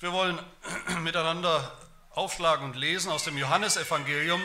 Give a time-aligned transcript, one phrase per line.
[0.00, 0.38] Wir wollen
[1.02, 1.76] miteinander
[2.12, 4.40] aufschlagen und lesen aus dem Johannesevangelium.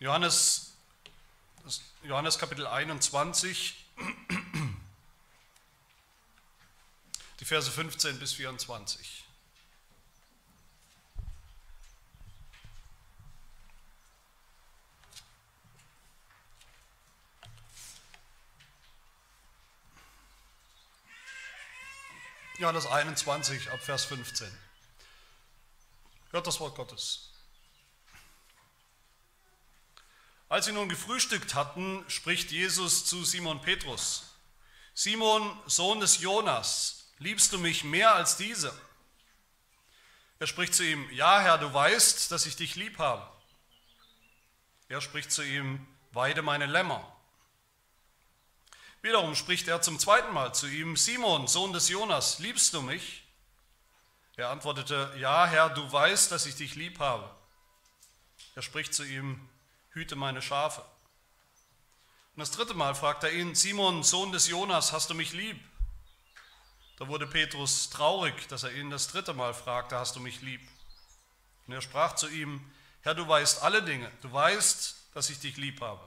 [0.00, 0.76] Johannes,
[2.02, 3.86] Johannes Kapitel 21,
[7.40, 9.25] die Verse 15 bis 24.
[22.58, 24.50] Johannes 21 ab Vers 15.
[26.30, 27.30] Hört das Wort Gottes.
[30.48, 34.36] Als sie nun gefrühstückt hatten, spricht Jesus zu Simon Petrus,
[34.94, 38.72] Simon, Sohn des Jonas, liebst du mich mehr als diese?
[40.38, 43.26] Er spricht zu ihm, ja Herr, du weißt, dass ich dich lieb habe.
[44.88, 47.15] Er spricht zu ihm, weide meine Lämmer.
[49.06, 53.22] Wiederum spricht er zum zweiten Mal zu ihm, Simon, Sohn des Jonas, liebst du mich?
[54.34, 57.30] Er antwortete, ja Herr, du weißt, dass ich dich lieb habe.
[58.56, 59.48] Er spricht zu ihm,
[59.90, 60.80] hüte meine Schafe.
[60.80, 65.60] Und das dritte Mal fragt er ihn, Simon, Sohn des Jonas, hast du mich lieb?
[66.98, 70.68] Da wurde Petrus traurig, dass er ihn das dritte Mal fragte, hast du mich lieb?
[71.68, 72.60] Und er sprach zu ihm,
[73.02, 76.04] Herr, du weißt alle Dinge, du weißt, dass ich dich lieb habe.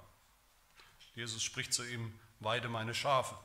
[1.16, 3.38] Jesus spricht zu ihm, weide meine Schafe.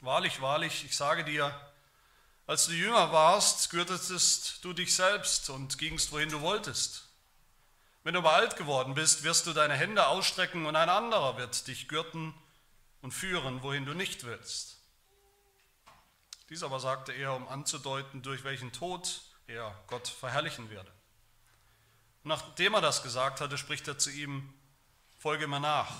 [0.00, 1.52] Wahrlich, wahrlich, ich sage dir,
[2.46, 7.08] als du jünger warst, gürtetest du dich selbst und gingst, wohin du wolltest.
[8.04, 11.66] Wenn du aber alt geworden bist, wirst du deine Hände ausstrecken und ein anderer wird
[11.66, 12.34] dich gürten
[13.02, 14.76] und führen, wohin du nicht willst.
[16.48, 20.90] Dies aber sagte er, um anzudeuten, durch welchen Tod er Gott verherrlichen werde.
[22.22, 24.54] Und nachdem er das gesagt hatte, spricht er zu ihm,
[25.18, 25.92] folge mir nach.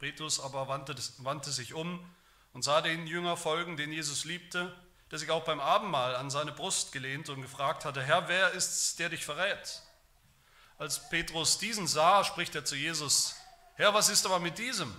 [0.00, 2.04] Petrus aber wandte, wandte sich um
[2.52, 4.74] und sah den Jünger folgen, den Jesus liebte,
[5.10, 8.96] der sich auch beim Abendmahl an seine Brust gelehnt und gefragt hatte, Herr, wer ist's,
[8.96, 9.82] der dich verrät?
[10.78, 13.36] Als Petrus diesen sah, spricht er zu Jesus,
[13.74, 14.94] Herr, was ist aber mit diesem?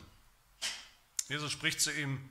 [1.27, 2.29] Jesus spricht zu ihm,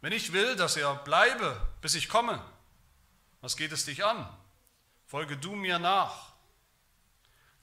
[0.00, 2.42] wenn ich will, dass er bleibe, bis ich komme,
[3.40, 4.28] was geht es dich an?
[5.06, 6.32] Folge du mir nach.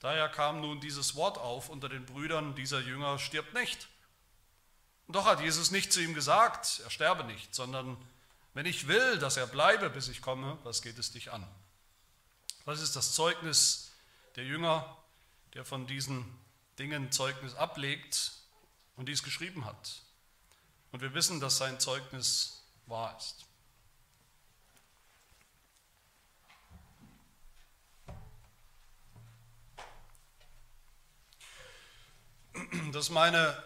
[0.00, 3.88] Daher kam nun dieses Wort auf unter den Brüdern, dieser Jünger stirbt nicht.
[5.06, 7.96] Und doch hat Jesus nicht zu ihm gesagt, er sterbe nicht, sondern
[8.54, 11.46] wenn ich will, dass er bleibe, bis ich komme, was geht es dich an?
[12.64, 13.92] Das ist das Zeugnis
[14.34, 14.96] der Jünger,
[15.54, 16.26] der von diesen
[16.78, 18.32] Dingen Zeugnis ablegt
[18.96, 20.02] und dies geschrieben hat.
[20.90, 23.44] Und wir wissen, dass sein Zeugnis wahr ist.
[32.92, 33.62] Das ist meine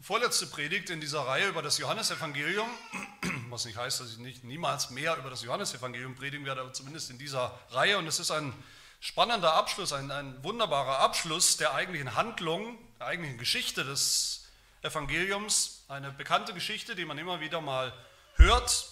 [0.00, 2.68] vorletzte Predigt in dieser Reihe über das Johannesevangelium,
[3.50, 7.10] was nicht heißt, dass ich nicht niemals mehr über das Johannesevangelium predigen werde, aber zumindest
[7.10, 7.98] in dieser Reihe.
[7.98, 8.52] Und es ist ein
[9.00, 14.46] spannender Abschluss, ein, ein wunderbarer Abschluss der eigentlichen Handlung, der eigentlichen Geschichte des
[14.82, 15.84] Evangeliums.
[15.88, 17.92] Eine bekannte Geschichte, die man immer wieder mal
[18.34, 18.86] hört,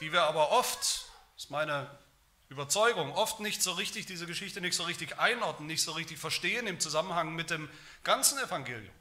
[0.00, 0.80] die wir aber oft,
[1.34, 1.88] das ist meine
[2.48, 6.66] Überzeugung, oft nicht so richtig, diese Geschichte nicht so richtig einordnen, nicht so richtig verstehen
[6.66, 7.70] im Zusammenhang mit dem
[8.02, 8.92] ganzen Evangelium.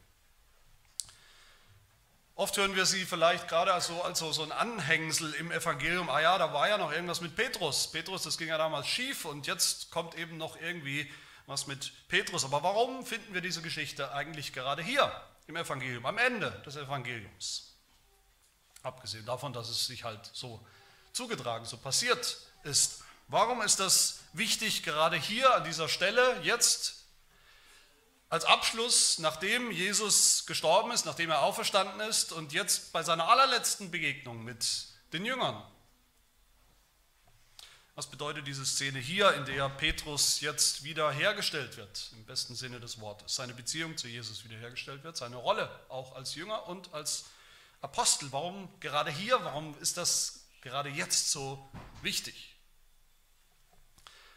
[2.41, 6.09] Oft hören wir sie vielleicht gerade als so, als so ein Anhängsel im Evangelium.
[6.09, 7.91] Ah ja, da war ja noch irgendwas mit Petrus.
[7.91, 11.07] Petrus, das ging ja damals schief und jetzt kommt eben noch irgendwie
[11.45, 12.43] was mit Petrus.
[12.43, 15.11] Aber warum finden wir diese Geschichte eigentlich gerade hier
[15.45, 17.75] im Evangelium, am Ende des Evangeliums?
[18.81, 20.65] Abgesehen davon, dass es sich halt so
[21.13, 23.03] zugetragen, so passiert ist.
[23.27, 27.00] Warum ist das wichtig, gerade hier an dieser Stelle, jetzt
[28.31, 33.91] als Abschluss, nachdem Jesus gestorben ist, nachdem er auferstanden ist und jetzt bei seiner allerletzten
[33.91, 35.61] Begegnung mit den Jüngern.
[37.93, 43.01] Was bedeutet diese Szene hier, in der Petrus jetzt wiederhergestellt wird, im besten Sinne des
[43.01, 43.35] Wortes?
[43.35, 47.25] Seine Beziehung zu Jesus wiederhergestellt wird, seine Rolle auch als Jünger und als
[47.81, 48.31] Apostel.
[48.31, 51.69] Warum gerade hier, warum ist das gerade jetzt so
[52.01, 52.55] wichtig?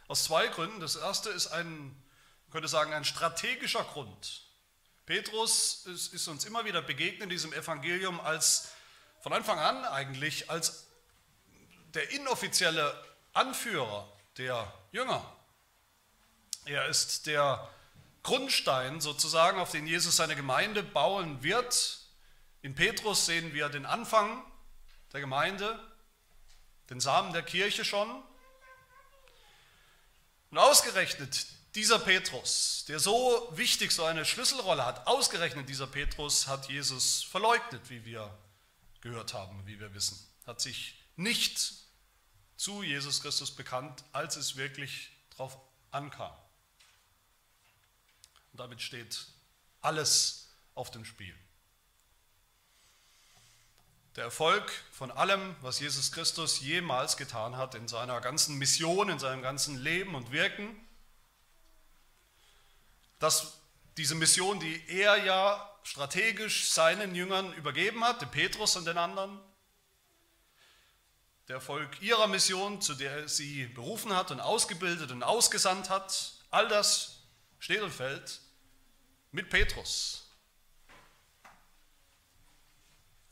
[0.09, 0.81] Aus zwei Gründen.
[0.81, 1.95] Das erste ist ein
[2.55, 4.43] könnte sagen, ein strategischer Grund.
[5.07, 8.69] Petrus ist, ist uns immer wieder begegnet in diesem Evangelium als
[9.23, 10.87] von Anfang an eigentlich als
[11.95, 12.95] der inoffizielle
[13.33, 15.37] Anführer der Jünger.
[16.65, 17.69] Er ist der
[18.23, 22.07] Grundstein sozusagen, auf den Jesus seine Gemeinde bauen wird.
[22.63, 24.45] In Petrus sehen wir den Anfang
[25.13, 25.77] der Gemeinde,
[26.89, 28.23] den Samen der Kirche schon.
[30.53, 36.69] Und ausgerechnet dieser Petrus, der so wichtig so eine Schlüsselrolle hat, ausgerechnet dieser Petrus hat
[36.69, 38.37] Jesus verleugnet, wie wir
[39.01, 41.75] gehört haben, wie wir wissen, hat sich nicht
[42.57, 45.59] zu Jesus Christus bekannt, als es wirklich drauf
[45.91, 46.33] ankam.
[48.53, 49.27] Und damit steht
[49.81, 51.35] alles auf dem Spiel.
[54.15, 59.19] Der Erfolg von allem, was Jesus Christus jemals getan hat in seiner ganzen Mission, in
[59.19, 60.84] seinem ganzen Leben und Wirken,
[63.25, 63.55] dass
[63.97, 69.41] diese Mission, die er ja strategisch seinen Jüngern übergeben hat, dem Petrus und den anderen,
[71.49, 76.35] der Erfolg ihrer Mission, zu der er sie berufen hat und ausgebildet und ausgesandt hat,
[76.51, 77.23] all das
[77.59, 78.43] steht und fällt
[79.33, 80.31] mit Petrus.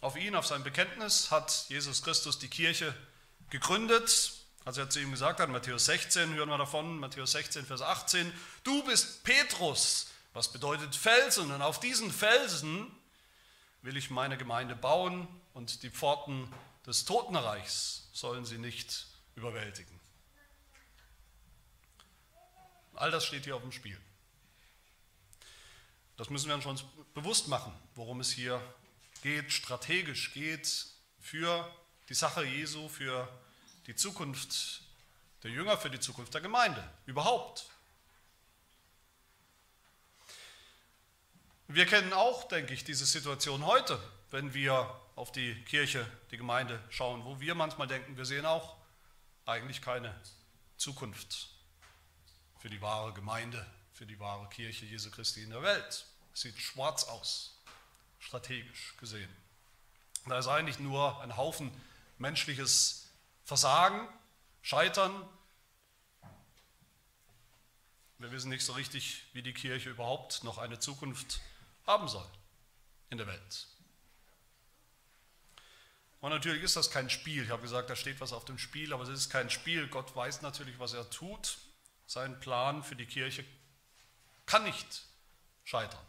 [0.01, 2.95] Auf ihn, auf sein Bekenntnis hat Jesus Christus die Kirche
[3.51, 4.33] gegründet.
[4.65, 8.33] Als er zu ihm gesagt hat, Matthäus 16, hören wir davon, Matthäus 16, Vers 18,
[8.63, 12.91] du bist Petrus, was bedeutet Felsen, und auf diesen Felsen
[13.83, 16.53] will ich meine Gemeinde bauen und die Pforten
[16.87, 20.01] des Totenreichs sollen sie nicht überwältigen.
[22.95, 24.01] All das steht hier auf dem Spiel.
[26.17, 26.85] Das müssen wir uns
[27.15, 28.63] bewusst machen, worum es hier
[29.23, 30.87] geht, strategisch geht
[31.19, 31.69] für
[32.09, 33.29] die Sache Jesu, für
[33.87, 34.83] die Zukunft
[35.43, 37.67] der Jünger, für die Zukunft der Gemeinde überhaupt.
[41.69, 43.99] Wir kennen auch, denke ich, diese Situation heute,
[44.31, 48.77] wenn wir auf die Kirche, die Gemeinde schauen, wo wir manchmal denken, wir sehen auch
[49.47, 50.15] eigentlich keine
[50.77, 51.49] Zukunft
[52.59, 56.07] für die wahre Gemeinde, für die wahre Kirche Jesu Christi in der Welt.
[56.35, 57.59] Es sieht schwarz aus,
[58.19, 59.31] strategisch gesehen.
[60.27, 61.73] Da ist eigentlich nur ein Haufen
[62.19, 63.02] menschliches
[63.45, 64.09] Versagen,
[64.63, 65.29] Scheitern.
[68.19, 71.41] Wir wissen nicht so richtig, wie die Kirche überhaupt noch eine Zukunft
[71.87, 72.29] haben soll
[73.11, 73.67] in der Welt.
[76.21, 77.43] Und natürlich ist das kein Spiel.
[77.43, 79.89] Ich habe gesagt, da steht was auf dem Spiel, aber es ist kein Spiel.
[79.89, 81.59] Gott weiß natürlich, was er tut.
[82.07, 83.45] Sein Plan für die Kirche
[84.47, 85.03] kann nicht
[85.65, 86.01] scheitern.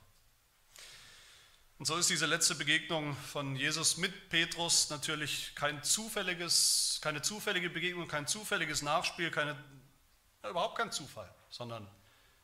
[1.84, 7.70] Und so ist diese letzte Begegnung von Jesus mit Petrus natürlich kein zufälliges, keine zufällige
[7.70, 9.62] Begegnung, kein zufälliges Nachspiel, keine,
[10.50, 11.86] überhaupt kein Zufall, sondern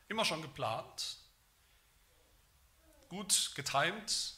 [0.08, 1.16] immer schon geplant,
[3.08, 4.34] gut getimt,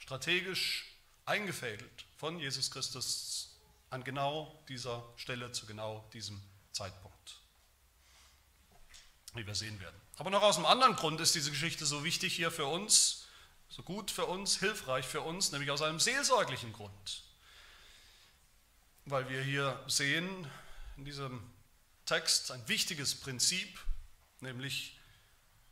[0.00, 3.56] strategisch eingefädelt von Jesus Christus
[3.90, 6.42] an genau dieser Stelle zu genau diesem
[6.72, 7.36] Zeitpunkt.
[9.34, 10.00] Wie wir sehen werden.
[10.16, 13.19] Aber noch aus einem anderen Grund ist diese Geschichte so wichtig hier für uns,
[13.70, 17.22] so gut für uns, hilfreich für uns, nämlich aus einem seelsorglichen Grund.
[19.06, 20.46] Weil wir hier sehen
[20.96, 21.40] in diesem
[22.04, 23.80] Text ein wichtiges Prinzip,
[24.40, 24.98] nämlich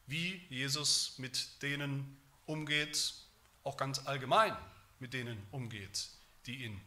[0.06, 2.16] wie Jesus mit denen
[2.46, 3.14] umgeht,
[3.64, 4.56] auch ganz allgemein
[5.00, 6.08] mit denen umgeht,
[6.46, 6.80] die ihn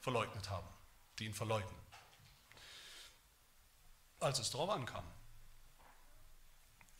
[0.00, 0.68] verleugnet haben,
[1.18, 1.74] die ihn verleugnen.
[4.20, 5.04] Als es darauf ankam.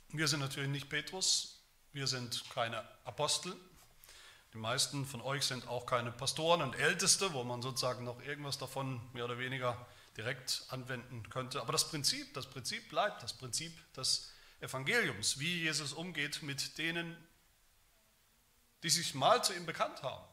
[0.08, 1.53] Wir sind natürlich nicht Petrus,
[1.94, 3.56] wir sind keine Apostel.
[4.52, 8.58] Die meisten von euch sind auch keine Pastoren und Älteste, wo man sozusagen noch irgendwas
[8.58, 9.86] davon mehr oder weniger
[10.16, 11.60] direkt anwenden könnte.
[11.60, 14.30] Aber das Prinzip, das Prinzip bleibt, das Prinzip des
[14.60, 17.16] Evangeliums, wie Jesus umgeht mit denen,
[18.82, 20.24] die sich mal zu ihm bekannt haben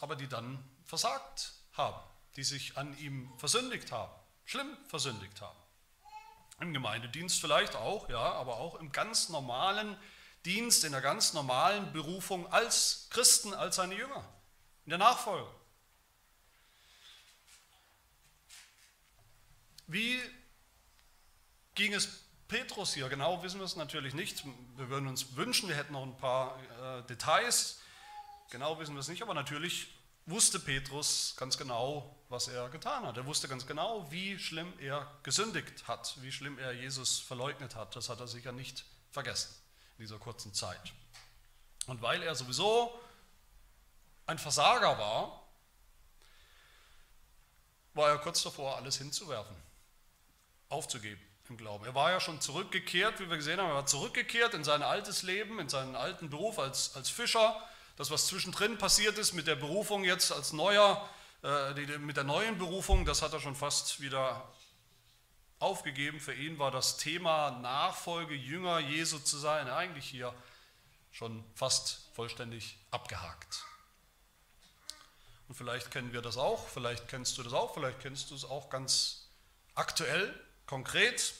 [0.00, 2.00] aber die dann versagt haben,
[2.36, 4.12] die sich an ihm versündigt haben,
[4.44, 5.58] schlimm versündigt haben.
[6.60, 9.96] Im Gemeindedienst vielleicht auch, ja, aber auch im ganz normalen
[10.44, 14.24] Dienst, in der ganz normalen Berufung als Christen, als seine Jünger,
[14.84, 15.48] in der Nachfolge.
[19.86, 20.20] Wie
[21.74, 23.08] ging es Petrus hier?
[23.08, 24.44] Genau wissen wir es natürlich nicht.
[24.76, 27.80] Wir würden uns wünschen, wir hätten noch ein paar äh, Details.
[28.50, 29.97] Genau wissen wir es nicht, aber natürlich
[30.30, 33.16] wusste Petrus ganz genau, was er getan hat.
[33.16, 37.96] Er wusste ganz genau, wie schlimm er gesündigt hat, wie schlimm er Jesus verleugnet hat.
[37.96, 39.54] Das hat er sicher nicht vergessen
[39.96, 40.92] in dieser kurzen Zeit.
[41.86, 42.98] Und weil er sowieso
[44.26, 45.42] ein Versager war,
[47.94, 49.56] war er kurz davor, alles hinzuwerfen,
[50.68, 51.86] aufzugeben im Glauben.
[51.86, 55.22] Er war ja schon zurückgekehrt, wie wir gesehen haben, er war zurückgekehrt in sein altes
[55.22, 57.66] Leben, in seinen alten Beruf als, als Fischer
[57.98, 61.08] das, was zwischendrin passiert ist mit der Berufung jetzt als neuer,
[61.42, 64.48] äh, mit der neuen Berufung, das hat er schon fast wieder
[65.58, 66.20] aufgegeben.
[66.20, 70.32] Für ihn war das Thema Nachfolge, Jünger Jesu zu sein, eigentlich hier
[71.10, 73.64] schon fast vollständig abgehakt.
[75.48, 78.44] Und vielleicht kennen wir das auch, vielleicht kennst du das auch, vielleicht kennst du es
[78.44, 79.28] auch ganz
[79.74, 80.32] aktuell,
[80.66, 81.34] konkret.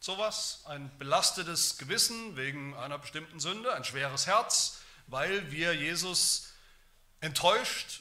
[0.00, 6.52] Sowas, ein belastetes Gewissen wegen einer bestimmten Sünde, ein schweres Herz, weil wir Jesus
[7.20, 8.00] enttäuscht,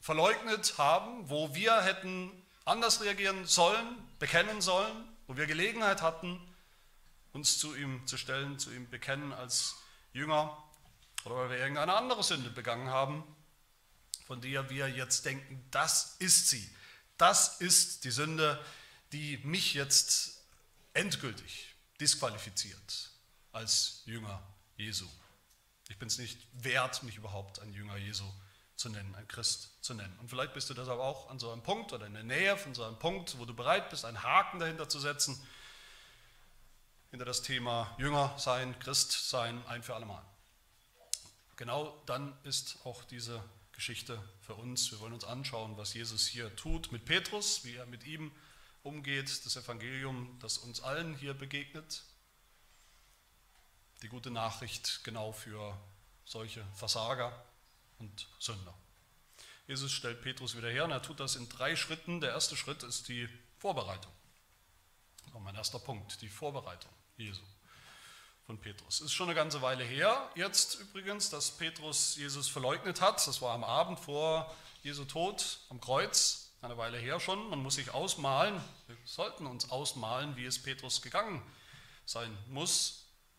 [0.00, 2.30] verleugnet haben, wo wir hätten
[2.64, 3.86] anders reagieren sollen,
[4.18, 6.40] bekennen sollen, wo wir Gelegenheit hatten,
[7.32, 9.76] uns zu ihm zu stellen, zu ihm bekennen als
[10.12, 10.56] Jünger
[11.24, 13.22] oder weil wir irgendeine andere Sünde begangen haben,
[14.26, 16.68] von der wir jetzt denken, das ist sie.
[17.16, 18.62] Das ist die Sünde,
[19.12, 20.42] die mich jetzt
[20.94, 23.10] endgültig disqualifiziert
[23.52, 24.42] als Jünger
[24.76, 25.06] Jesu.
[25.88, 28.24] Ich bin es nicht wert, mich überhaupt ein Jünger Jesu
[28.76, 30.16] zu nennen, ein Christ zu nennen.
[30.20, 32.74] Und vielleicht bist du deshalb auch an so einem Punkt oder in der Nähe von
[32.74, 35.40] so einem Punkt, wo du bereit bist, einen Haken dahinter zu setzen,
[37.10, 40.22] hinter das Thema Jünger sein, Christ sein, ein für alle Mal.
[41.56, 43.42] Genau dann ist auch diese
[43.72, 44.92] Geschichte für uns.
[44.92, 48.30] Wir wollen uns anschauen, was Jesus hier tut mit Petrus, wie er mit ihm
[48.82, 52.04] umgeht, das Evangelium, das uns allen hier begegnet.
[54.02, 55.76] Die gute Nachricht genau für
[56.24, 57.32] solche Versager
[57.98, 58.74] und Sünder.
[59.66, 62.20] Jesus stellt Petrus wieder her und er tut das in drei Schritten.
[62.20, 63.28] Der erste Schritt ist die
[63.58, 64.12] Vorbereitung.
[65.32, 67.42] War mein erster Punkt, die Vorbereitung Jesu
[68.46, 69.02] von Petrus.
[69.02, 73.26] Ist schon eine ganze Weile her, jetzt übrigens, dass Petrus Jesus verleugnet hat.
[73.26, 77.50] Das war am Abend vor Jesu Tod am Kreuz, eine Weile her schon.
[77.50, 81.42] Man muss sich ausmalen, wir sollten uns ausmalen, wie es Petrus gegangen
[82.06, 82.97] sein muss.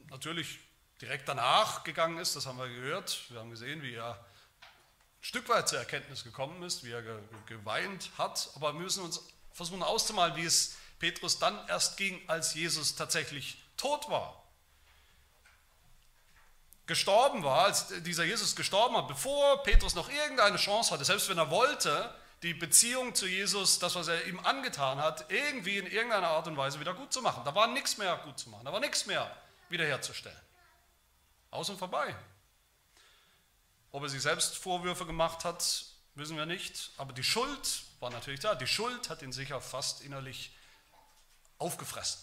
[0.10, 0.60] Natürlich
[1.02, 3.30] direkt danach gegangen ist, das haben wir gehört.
[3.30, 7.04] Wir haben gesehen, wie er ein Stück weit zur Erkenntnis gekommen ist, wie er
[7.46, 8.50] geweint hat.
[8.56, 9.22] Aber wir müssen uns
[9.54, 14.40] versuchen auszumalen, wie es Petrus dann erst ging, als Jesus tatsächlich tot war
[16.90, 21.38] gestorben war, als dieser Jesus gestorben war, bevor Petrus noch irgendeine Chance hatte, selbst wenn
[21.38, 26.30] er wollte, die Beziehung zu Jesus, das, was er ihm angetan hat, irgendwie in irgendeiner
[26.30, 27.44] Art und Weise wieder gut zu machen.
[27.46, 29.30] Da war nichts mehr gut zu machen, da war nichts mehr
[29.70, 30.40] wiederherzustellen.
[31.52, 32.16] Aus und vorbei.
[33.92, 35.86] Ob er sich selbst Vorwürfe gemacht hat,
[36.16, 38.56] wissen wir nicht, aber die Schuld war natürlich da.
[38.56, 40.52] Die Schuld hat ihn sicher fast innerlich
[41.58, 42.22] aufgefressen.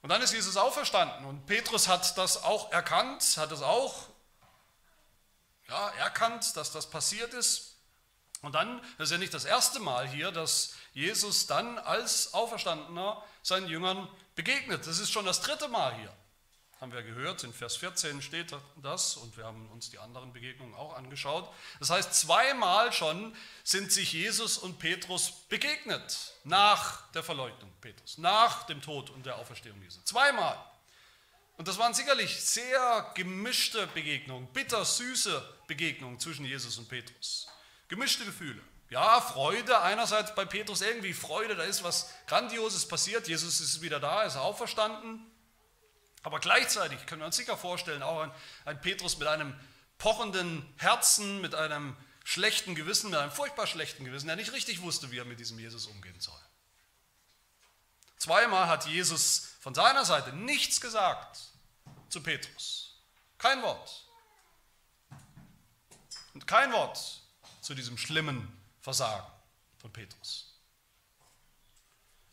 [0.00, 4.08] Und dann ist Jesus auferstanden und Petrus hat das auch erkannt, hat es auch
[5.68, 7.76] ja, erkannt, dass das passiert ist.
[8.40, 13.22] Und dann, das ist ja nicht das erste Mal hier, dass Jesus dann als Auferstandener
[13.48, 14.86] seinen Jüngern begegnet.
[14.86, 16.14] Das ist schon das dritte Mal hier
[16.80, 20.74] haben wir gehört, in Vers 14 steht das und wir haben uns die anderen Begegnungen
[20.74, 21.52] auch angeschaut.
[21.80, 28.64] Das heißt, zweimal schon sind sich Jesus und Petrus begegnet nach der Verleugnung Petrus, nach
[28.64, 30.00] dem Tod und der Auferstehung Jesu.
[30.04, 30.56] Zweimal.
[31.56, 37.48] Und das waren sicherlich sehr gemischte Begegnungen, bitter-süße Begegnungen zwischen Jesus und Petrus.
[37.88, 38.62] Gemischte Gefühle.
[38.90, 44.00] Ja, Freude einerseits bei Petrus, irgendwie Freude, da ist was Grandioses passiert, Jesus ist wieder
[44.00, 45.30] da, ist auferstanden.
[46.22, 48.32] Aber gleichzeitig können wir uns sicher vorstellen, auch ein,
[48.64, 49.58] ein Petrus mit einem
[49.98, 55.10] pochenden Herzen, mit einem schlechten Gewissen, mit einem furchtbar schlechten Gewissen, der nicht richtig wusste,
[55.10, 56.40] wie er mit diesem Jesus umgehen soll.
[58.16, 61.38] Zweimal hat Jesus von seiner Seite nichts gesagt
[62.08, 62.96] zu Petrus.
[63.38, 64.06] Kein Wort.
[66.34, 67.22] Und kein Wort
[67.60, 69.26] zu diesem schlimmen Versagen
[69.78, 70.48] von Petrus.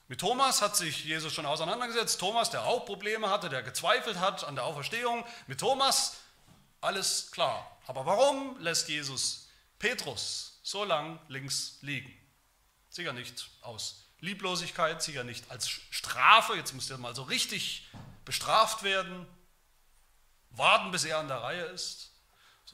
[0.08, 2.20] Mit Thomas hat sich Jesus schon auseinandergesetzt.
[2.20, 5.26] Thomas, der auch Probleme hatte, der gezweifelt hat an der Auferstehung.
[5.48, 6.18] Mit Thomas
[6.82, 7.80] alles klar.
[7.88, 9.48] Aber warum lässt Jesus
[9.80, 12.14] Petrus so lang links liegen?
[12.90, 16.56] Sicher nicht aus Lieblosigkeit, sicher nicht als Strafe.
[16.56, 17.88] Jetzt muss der mal so richtig
[18.26, 19.26] bestraft werden.
[20.52, 22.12] Warten, bis er an der Reihe ist.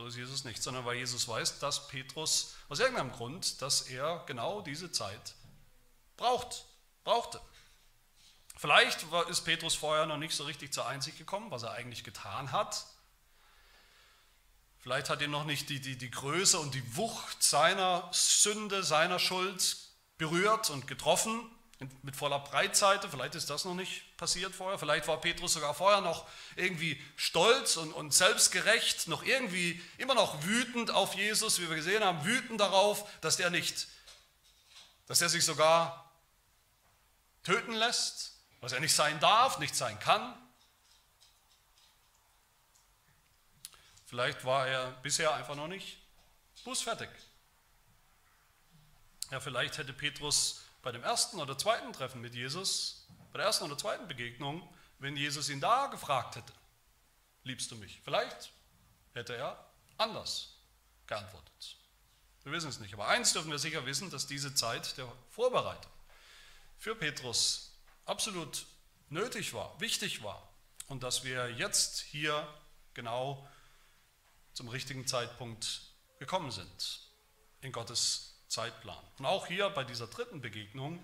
[0.02, 4.24] So ist Jesus nicht, sondern weil Jesus weiß, dass Petrus aus irgendeinem Grund, dass er
[4.26, 5.36] genau diese Zeit
[6.18, 6.66] braucht
[7.04, 7.40] brauchte.
[8.58, 12.52] Vielleicht ist Petrus vorher noch nicht so richtig zur Einsicht gekommen, was er eigentlich getan
[12.52, 12.84] hat.
[14.80, 19.20] Vielleicht hat ihn noch nicht die, die, die Größe und die Wucht seiner Sünde, seiner
[19.20, 19.78] Schuld
[20.18, 21.48] berührt und getroffen
[22.04, 23.10] mit voller Breitseite.
[23.10, 24.78] Vielleicht ist das noch nicht passiert vorher.
[24.78, 30.44] Vielleicht war Petrus sogar vorher noch irgendwie stolz und, und selbstgerecht, noch irgendwie immer noch
[30.44, 33.88] wütend auf Jesus, wie wir gesehen haben, wütend darauf, dass er nicht,
[35.08, 36.12] dass er sich sogar
[37.44, 40.38] töten lässt, was er nicht sein darf, nicht sein kann.
[44.06, 45.98] Vielleicht war er bisher einfach noch nicht
[46.64, 47.10] bußfertig.
[49.32, 53.66] Ja, vielleicht hätte Petrus bei dem ersten oder zweiten Treffen mit Jesus, bei der ersten
[53.66, 54.68] oder zweiten Begegnung,
[55.00, 56.54] wenn Jesus ihn da gefragt hätte,
[57.44, 58.00] liebst du mich?
[58.04, 58.52] Vielleicht
[59.14, 60.58] hätte er anders
[61.08, 61.78] geantwortet.
[62.44, 62.94] Wir wissen es nicht.
[62.94, 65.92] Aber eins dürfen wir sicher wissen, dass diese Zeit der Vorbereitung
[66.78, 67.72] für Petrus
[68.06, 68.66] absolut
[69.10, 70.48] nötig war, wichtig war
[70.88, 72.48] und dass wir jetzt hier
[72.94, 73.48] genau
[74.54, 75.82] zum richtigen Zeitpunkt
[76.20, 77.02] gekommen sind
[77.62, 79.02] in Gottes Zeitplan.
[79.18, 81.00] Und auch hier bei dieser dritten Begegnung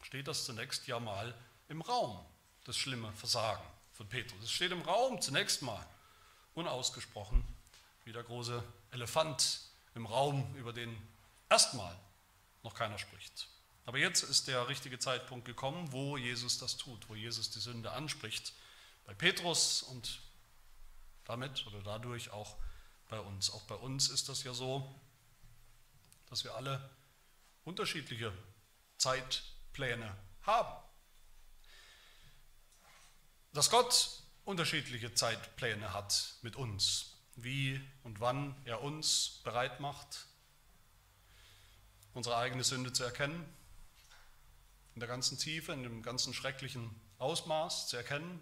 [0.00, 1.34] steht das zunächst ja mal
[1.68, 2.18] im Raum,
[2.64, 4.42] das schlimme Versagen von Petrus.
[4.42, 5.86] Es steht im Raum zunächst mal,
[6.54, 7.44] unausgesprochen,
[8.04, 9.60] wie der große Elefant
[9.94, 10.96] im Raum, über den
[11.50, 11.94] erstmal
[12.62, 13.48] noch keiner spricht.
[13.84, 17.92] Aber jetzt ist der richtige Zeitpunkt gekommen, wo Jesus das tut, wo Jesus die Sünde
[17.92, 18.54] anspricht.
[19.04, 20.20] Bei Petrus und
[21.26, 22.56] damit oder dadurch auch
[23.10, 23.50] bei uns.
[23.50, 24.94] Auch bei uns ist das ja so,
[26.26, 26.90] dass wir alle
[27.64, 28.32] unterschiedliche
[28.98, 30.82] Zeitpläne haben.
[33.52, 40.26] Dass Gott unterschiedliche Zeitpläne hat mit uns, wie und wann er uns bereit macht,
[42.12, 43.44] unsere eigene Sünde zu erkennen,
[44.94, 48.40] in der ganzen Tiefe, in dem ganzen schrecklichen Ausmaß zu erkennen,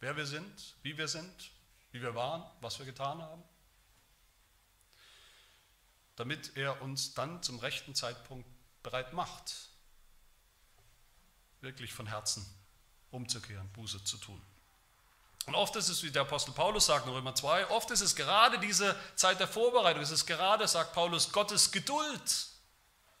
[0.00, 1.50] wer wir sind, wie wir sind,
[1.92, 3.42] wie wir waren, was wir getan haben,
[6.18, 8.48] damit er uns dann zum rechten Zeitpunkt
[8.82, 9.54] bereit macht,
[11.60, 12.44] wirklich von Herzen
[13.12, 14.42] umzukehren, Buße zu tun.
[15.46, 18.16] Und oft ist es, wie der Apostel Paulus sagt in Römer 2, oft ist es
[18.16, 22.48] gerade diese Zeit der Vorbereitung, es ist gerade, sagt Paulus, Gottes Geduld,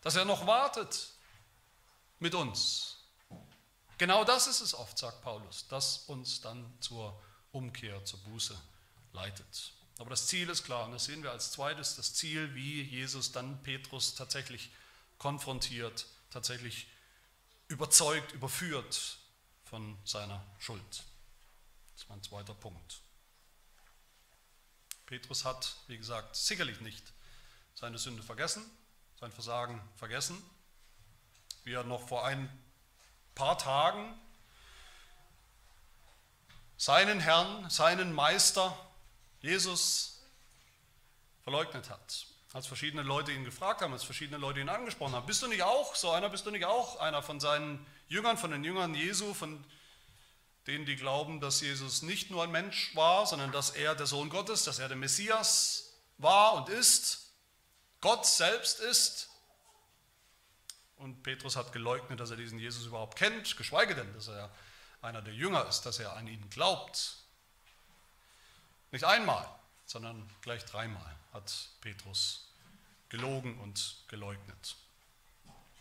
[0.02, 1.10] dass er noch wartet
[2.18, 2.96] mit uns.
[3.96, 7.16] Genau das ist es oft, sagt Paulus, das uns dann zur
[7.52, 8.60] Umkehr, zur Buße
[9.12, 9.72] leitet.
[9.98, 13.32] Aber das Ziel ist klar und das sehen wir als zweites, das Ziel, wie Jesus
[13.32, 14.70] dann Petrus tatsächlich
[15.18, 16.86] konfrontiert, tatsächlich
[17.66, 19.18] überzeugt, überführt
[19.64, 21.04] von seiner Schuld.
[21.92, 23.00] Das ist mein zweiter Punkt.
[25.06, 27.12] Petrus hat, wie gesagt, sicherlich nicht
[27.74, 28.62] seine Sünde vergessen,
[29.18, 30.40] sein Versagen vergessen,
[31.64, 32.48] wie er noch vor ein
[33.34, 34.18] paar Tagen
[36.76, 38.76] seinen Herrn, seinen Meister,
[39.40, 40.22] Jesus,
[41.42, 42.26] verleugnet hat.
[42.52, 45.62] Als verschiedene Leute ihn gefragt haben, als verschiedene Leute ihn angesprochen haben, bist du nicht
[45.62, 49.34] auch so einer, bist du nicht auch einer von seinen Jüngern, von den Jüngern Jesu,
[49.34, 49.64] von
[50.66, 54.28] denen, die glauben, dass Jesus nicht nur ein Mensch war, sondern dass er der Sohn
[54.28, 57.32] Gottes, dass er der Messias war und ist,
[58.00, 59.30] Gott selbst ist.
[60.96, 64.50] Und Petrus hat geleugnet, dass er diesen Jesus überhaupt kennt, geschweige denn, dass er
[65.00, 67.16] einer der Jünger ist, dass er an ihn glaubt.
[68.90, 69.48] Nicht einmal,
[69.86, 72.48] sondern gleich dreimal hat Petrus
[73.08, 74.76] gelogen und geleugnet.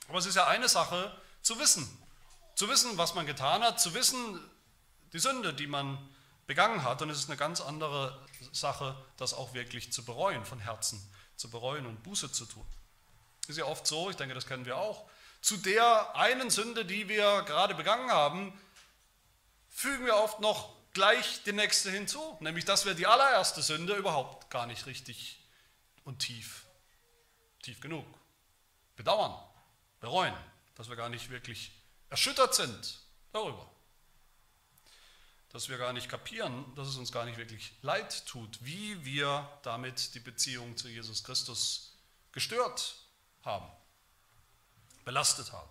[0.08, 1.88] Aber es ist ja eine Sache zu wissen,
[2.56, 4.40] zu wissen, was man getan hat, zu wissen,
[5.14, 5.98] die Sünde, die man
[6.48, 7.02] begangen hat.
[7.02, 11.02] Und es ist eine ganz andere Sache, das auch wirklich zu bereuen, von Herzen
[11.36, 12.66] zu bereuen und Buße zu tun.
[13.48, 15.10] Ist ja oft so, ich denke, das kennen wir auch,
[15.42, 18.60] zu der einen Sünde, die wir gerade begangen haben,
[19.70, 24.50] fügen wir oft noch gleich die nächste hinzu, nämlich dass wir die allererste Sünde überhaupt
[24.50, 25.40] gar nicht richtig
[26.06, 26.66] und tief,
[27.62, 28.04] tief genug
[28.96, 29.40] bedauern,
[30.00, 30.34] bereuen,
[30.74, 31.72] dass wir gar nicht wirklich
[32.10, 32.98] erschüttert sind
[33.32, 33.70] darüber.
[35.50, 39.48] Dass wir gar nicht kapieren, dass es uns gar nicht wirklich leid tut, wie wir
[39.62, 41.96] damit die Beziehung zu Jesus Christus
[42.32, 42.96] gestört
[43.44, 43.72] haben,
[45.06, 45.70] belastet haben.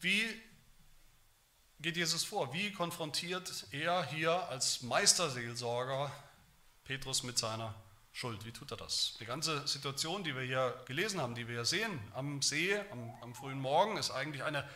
[0.00, 0.42] Wie
[1.84, 2.54] geht Jesus vor?
[2.54, 6.10] Wie konfrontiert er hier als Meisterseelsorger
[6.84, 7.74] Petrus mit seiner
[8.10, 8.46] Schuld.
[8.46, 9.16] Wie tut er das?
[9.20, 13.12] Die ganze Situation, die wir hier gelesen haben, die wir hier sehen am See, am,
[13.20, 14.66] am frühen Morgen, ist eigentlich eine,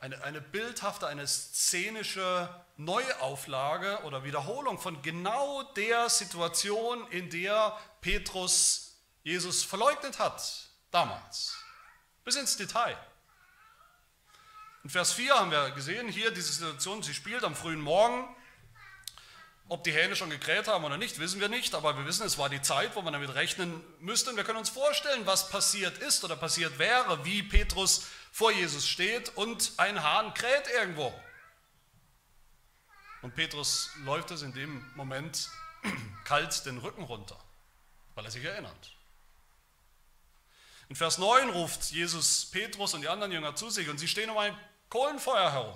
[0.00, 8.96] eine, eine bildhafte, eine szenische Neuauflage oder Wiederholung von genau der Situation, in der Petrus
[9.22, 11.56] Jesus verleugnet hat, damals.
[12.24, 12.98] Bis ins Detail.
[14.84, 18.28] In Vers 4 haben wir gesehen, hier diese Situation, sie spielt am frühen Morgen.
[19.68, 22.36] Ob die Hähne schon gekräht haben oder nicht, wissen wir nicht, aber wir wissen, es
[22.36, 24.30] war die Zeit, wo man damit rechnen müsste.
[24.30, 28.86] Und wir können uns vorstellen, was passiert ist oder passiert wäre, wie Petrus vor Jesus
[28.88, 31.14] steht und ein Hahn kräht irgendwo.
[33.22, 35.48] Und Petrus läuft es in dem Moment
[36.24, 37.38] kalt den Rücken runter,
[38.16, 38.90] weil er sich erinnert.
[40.88, 44.28] In Vers 9 ruft Jesus Petrus und die anderen Jünger zu sich und sie stehen
[44.28, 44.58] um ein
[44.92, 45.74] Kohlenfeuer herum.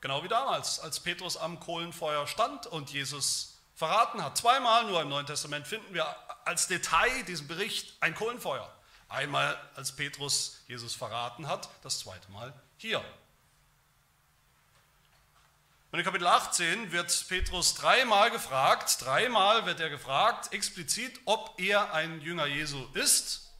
[0.00, 4.38] Genau wie damals, als Petrus am Kohlenfeuer stand und Jesus verraten hat.
[4.38, 6.06] Zweimal nur im Neuen Testament finden wir
[6.46, 8.66] als Detail diesen Bericht ein Kohlenfeuer.
[9.10, 13.04] Einmal, als Petrus Jesus verraten hat, das zweite Mal hier.
[15.90, 21.92] Und in Kapitel 18 wird Petrus dreimal gefragt, dreimal wird er gefragt, explizit, ob er
[21.92, 23.52] ein Jünger Jesu ist.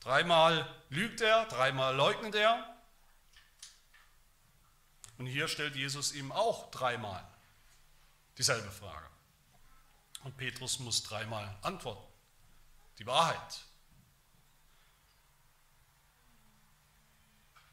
[0.00, 2.73] Dreimal lügt er, dreimal leugnet er.
[5.18, 7.26] Und hier stellt Jesus ihm auch dreimal
[8.38, 9.08] dieselbe Frage.
[10.24, 12.06] Und Petrus muss dreimal antworten.
[12.98, 13.64] Die Wahrheit.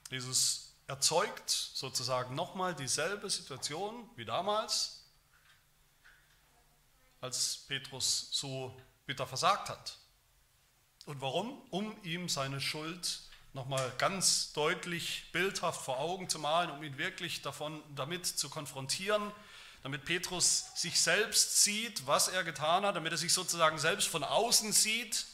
[0.09, 5.05] Jesus erzeugt sozusagen nochmal dieselbe Situation wie damals,
[7.21, 9.97] als Petrus so bitter versagt hat.
[11.05, 11.61] Und warum?
[11.69, 13.21] Um ihm seine Schuld
[13.53, 19.31] nochmal ganz deutlich bildhaft vor Augen zu malen, um ihn wirklich davon, damit zu konfrontieren,
[19.83, 24.23] damit Petrus sich selbst sieht, was er getan hat, damit er sich sozusagen selbst von
[24.23, 25.25] außen sieht,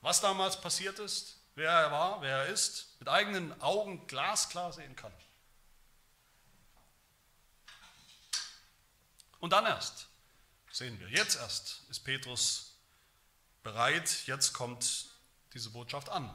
[0.00, 4.96] was damals passiert ist, wer er war, wer er ist, mit eigenen Augen glasklar sehen
[4.96, 5.12] kann.
[9.40, 10.08] Und dann erst
[10.70, 12.78] sehen wir, jetzt erst ist Petrus
[13.62, 15.13] bereit, jetzt kommt
[15.54, 16.28] diese Botschaft an.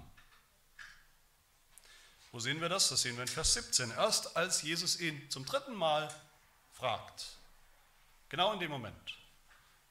[2.32, 2.90] Wo sehen wir das?
[2.90, 3.92] Das sehen wir in Vers 17.
[3.92, 6.14] Erst als Jesus ihn zum dritten Mal
[6.74, 7.26] fragt,
[8.30, 9.18] genau in dem Moment,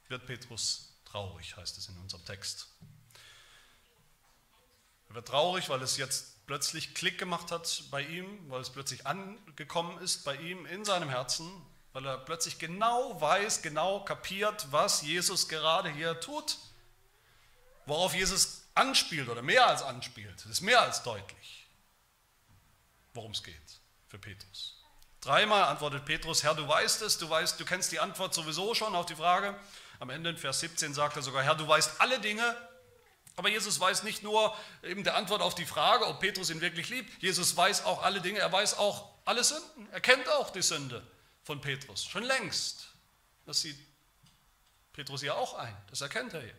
[0.08, 2.68] wird Petrus traurig, heißt es in unserem Text.
[5.08, 9.06] Er wird traurig, weil es jetzt plötzlich Klick gemacht hat bei ihm, weil es plötzlich
[9.06, 11.50] angekommen ist bei ihm in seinem Herzen,
[11.92, 16.58] weil er plötzlich genau weiß, genau kapiert, was Jesus gerade hier tut,
[17.86, 20.38] worauf Jesus anspielt oder mehr als anspielt.
[20.40, 21.66] Es ist mehr als deutlich,
[23.14, 23.54] worum es geht
[24.08, 24.76] für Petrus.
[25.20, 28.94] Dreimal antwortet Petrus, Herr, du weißt es, du weißt, du kennst die Antwort sowieso schon
[28.94, 29.58] auf die Frage.
[29.98, 32.56] Am Ende in Vers 17 sagt er sogar, Herr, du weißt alle Dinge.
[33.34, 36.88] Aber Jesus weiß nicht nur eben der Antwort auf die Frage, ob Petrus ihn wirklich
[36.88, 37.22] liebt.
[37.22, 39.88] Jesus weiß auch alle Dinge, er weiß auch alle Sünden.
[39.92, 41.06] Er kennt auch die Sünde
[41.44, 42.88] von Petrus, schon längst.
[43.46, 43.78] Das sieht
[44.92, 46.54] Petrus ja auch ein, das erkennt er hier.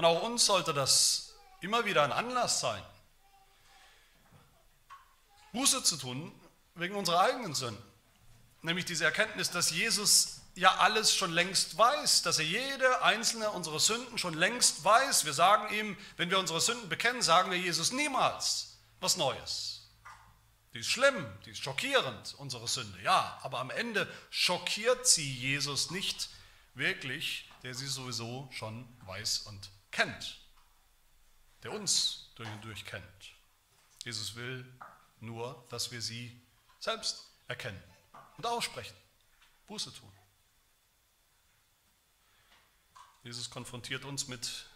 [0.00, 2.82] Und auch uns sollte das immer wieder ein Anlass sein,
[5.52, 6.32] Buße zu tun
[6.74, 7.84] wegen unserer eigenen Sünden.
[8.62, 13.78] Nämlich diese Erkenntnis, dass Jesus ja alles schon längst weiß, dass er jede einzelne unserer
[13.78, 15.26] Sünden schon längst weiß.
[15.26, 19.90] Wir sagen ihm, wenn wir unsere Sünden bekennen, sagen wir Jesus niemals was Neues.
[20.72, 25.90] Die ist schlimm, die ist schockierend, unsere Sünde, ja, aber am Ende schockiert sie Jesus
[25.90, 26.30] nicht
[26.72, 30.40] wirklich, der sie sowieso schon weiß und kennt,
[31.62, 33.04] der uns durch und durch kennt.
[34.04, 34.64] Jesus will
[35.20, 36.40] nur, dass wir sie
[36.78, 37.82] selbst erkennen
[38.38, 38.96] und aussprechen,
[39.66, 40.10] Buße tun.
[43.22, 44.66] Jesus konfrontiert uns mit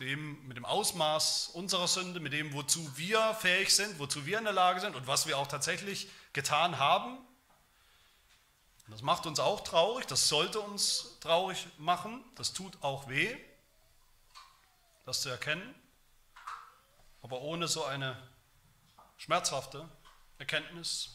[0.00, 4.44] dem, mit dem Ausmaß unserer Sünde, mit dem, wozu wir fähig sind, wozu wir in
[4.44, 7.18] der Lage sind und was wir auch tatsächlich getan haben.
[8.86, 13.36] Und das macht uns auch traurig, das sollte uns traurig machen, das tut auch weh
[15.04, 15.74] das zu erkennen,
[17.22, 18.16] aber ohne so eine
[19.16, 19.88] schmerzhafte
[20.38, 21.10] Erkenntnis,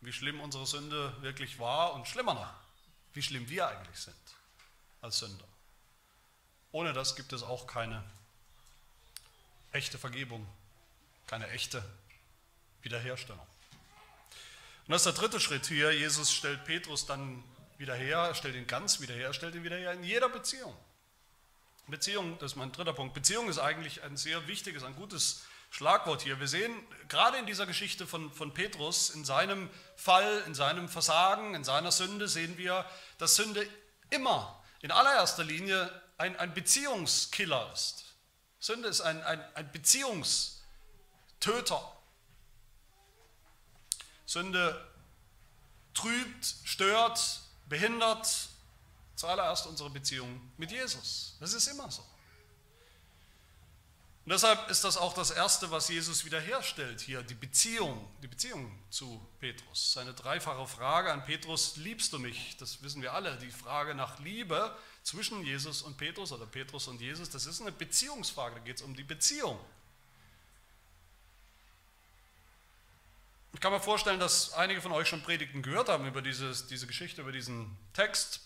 [0.00, 2.52] wie schlimm unsere Sünde wirklich war und schlimmer noch,
[3.12, 4.16] wie schlimm wir eigentlich sind
[5.00, 5.44] als Sünder.
[6.72, 8.02] Ohne das gibt es auch keine
[9.72, 10.46] echte Vergebung,
[11.26, 11.84] keine echte
[12.82, 13.46] Wiederherstellung.
[14.86, 15.92] Und das ist der dritte Schritt hier.
[15.92, 17.44] Jesus stellt Petrus dann
[17.78, 20.76] wieder her, stellt ihn ganz wieder her, stellt ihn wieder her in jeder Beziehung.
[21.88, 23.14] Beziehung, das ist mein dritter Punkt.
[23.14, 26.38] Beziehung ist eigentlich ein sehr wichtiges, ein gutes Schlagwort hier.
[26.38, 26.72] Wir sehen
[27.08, 31.90] gerade in dieser Geschichte von, von Petrus, in seinem Fall, in seinem Versagen, in seiner
[31.90, 32.84] Sünde, sehen wir,
[33.18, 33.66] dass Sünde
[34.10, 38.04] immer in allererster Linie ein, ein Beziehungskiller ist.
[38.60, 40.60] Sünde ist ein, ein, ein Beziehungstöter.
[44.26, 44.88] Sünde
[45.94, 48.48] trübt, stört, behindert,
[49.14, 51.36] Zuallererst unsere Beziehung mit Jesus.
[51.40, 52.02] Das ist immer so.
[54.24, 58.70] Und deshalb ist das auch das Erste, was Jesus wiederherstellt hier, die Beziehung, die Beziehung
[58.88, 59.94] zu Petrus.
[59.94, 62.56] Seine dreifache Frage an Petrus, liebst du mich?
[62.58, 63.36] Das wissen wir alle.
[63.38, 67.72] Die Frage nach Liebe zwischen Jesus und Petrus oder Petrus und Jesus, das ist eine
[67.72, 69.58] Beziehungsfrage, da geht es um die Beziehung.
[73.52, 76.86] Ich kann mir vorstellen, dass einige von euch schon Predigten gehört haben über dieses, diese
[76.86, 78.40] Geschichte, über diesen Text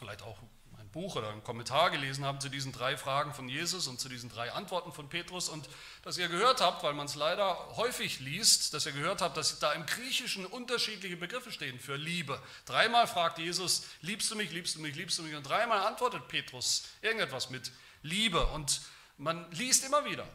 [0.00, 0.38] vielleicht auch
[0.78, 4.08] ein Buch oder einen Kommentar gelesen haben zu diesen drei Fragen von Jesus und zu
[4.08, 5.68] diesen drei Antworten von Petrus und
[6.02, 9.58] dass ihr gehört habt, weil man es leider häufig liest, dass ihr gehört habt, dass
[9.58, 12.42] da im Griechischen unterschiedliche Begriffe stehen für Liebe.
[12.64, 16.26] Dreimal fragt Jesus, liebst du mich, liebst du mich, liebst du mich und dreimal antwortet
[16.28, 17.70] Petrus irgendetwas mit
[18.02, 18.80] Liebe und
[19.18, 20.26] man liest immer wieder,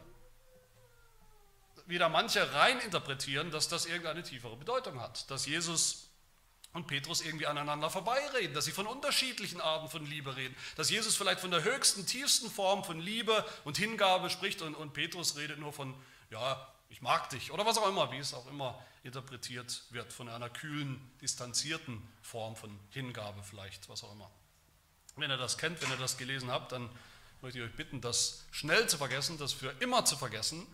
[1.88, 6.05] wieder manche rein interpretieren, dass das irgendeine tiefere Bedeutung hat, dass Jesus
[6.76, 11.16] und Petrus irgendwie aneinander vorbeireden, dass sie von unterschiedlichen Arten von Liebe reden, dass Jesus
[11.16, 15.58] vielleicht von der höchsten, tiefsten Form von Liebe und Hingabe spricht und, und Petrus redet
[15.58, 15.96] nur von
[16.30, 20.28] ja, ich mag dich oder was auch immer, wie es auch immer interpretiert wird von
[20.28, 24.30] einer kühlen, distanzierten Form von Hingabe vielleicht, was auch immer.
[25.16, 26.90] Wenn ihr das kennt, wenn ihr das gelesen habt, dann
[27.42, 30.68] möchte ich euch bitten, das schnell zu vergessen, das für immer zu vergessen.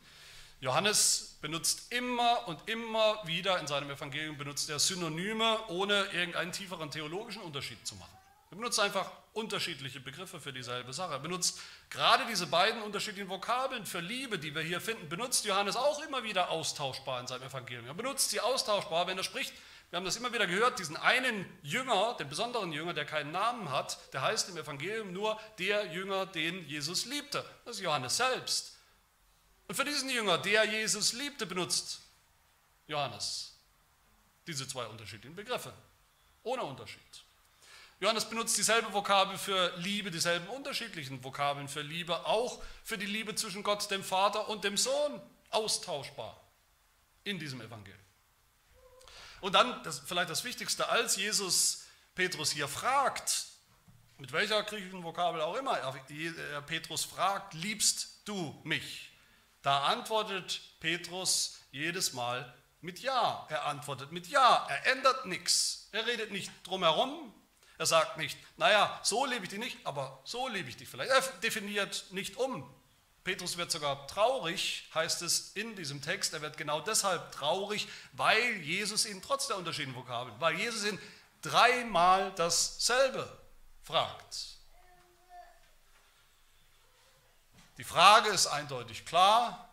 [0.62, 6.92] Johannes benutzt immer und immer wieder in seinem Evangelium benutzt er Synonyme, ohne irgendeinen tieferen
[6.92, 8.16] theologischen Unterschied zu machen.
[8.52, 11.14] Er benutzt einfach unterschiedliche Begriffe für dieselbe Sache.
[11.14, 15.76] Er benutzt gerade diese beiden unterschiedlichen Vokabeln für Liebe, die wir hier finden, benutzt Johannes
[15.76, 17.88] auch immer wieder austauschbar in seinem Evangelium.
[17.88, 19.54] Er benutzt sie austauschbar, wenn er spricht.
[19.90, 23.72] Wir haben das immer wieder gehört, diesen einen Jünger, den besonderen Jünger, der keinen Namen
[23.72, 27.44] hat, der heißt im Evangelium nur der Jünger, den Jesus liebte.
[27.66, 28.78] Das ist Johannes selbst.
[29.72, 32.02] Und für diesen Jünger, der Jesus liebte, benutzt
[32.88, 33.56] Johannes
[34.46, 35.72] diese zwei unterschiedlichen Begriffe.
[36.44, 37.00] Ohne Unterschied.
[38.02, 43.34] Johannes benutzt dieselbe Vokabel für Liebe, dieselben unterschiedlichen Vokabeln für Liebe, auch für die Liebe
[43.36, 46.38] zwischen Gott, dem Vater und dem Sohn, austauschbar
[47.24, 47.98] in diesem Evangelium.
[49.40, 53.46] Und dann, das, vielleicht das Wichtigste, als Jesus Petrus hier fragt,
[54.18, 59.11] mit welcher griechischen Vokabel auch immer, er Petrus fragt, liebst du mich?
[59.62, 63.46] Da antwortet Petrus jedes Mal mit Ja.
[63.50, 64.66] Er antwortet mit Ja.
[64.70, 65.90] Er ändert nichts.
[65.92, 67.34] Er redet nicht drumherum,
[67.82, 71.10] er sagt nicht, naja, so liebe ich dich nicht, aber so liebe ich dich vielleicht.
[71.10, 72.64] Er definiert nicht um.
[73.24, 76.32] Petrus wird sogar traurig, heißt es in diesem Text.
[76.34, 81.00] Er wird genau deshalb traurig, weil Jesus ihn trotz der unterschiedlichen Vokabeln, weil Jesus ihn
[81.42, 83.28] dreimal dasselbe
[83.82, 84.51] fragt.
[87.78, 89.70] Die Frage ist eindeutig klar.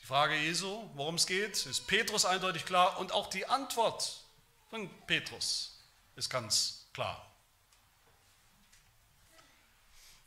[0.00, 4.24] Die Frage Jesu, worum es geht, ist Petrus eindeutig klar und auch die Antwort
[4.70, 5.78] von Petrus
[6.16, 7.26] ist ganz klar.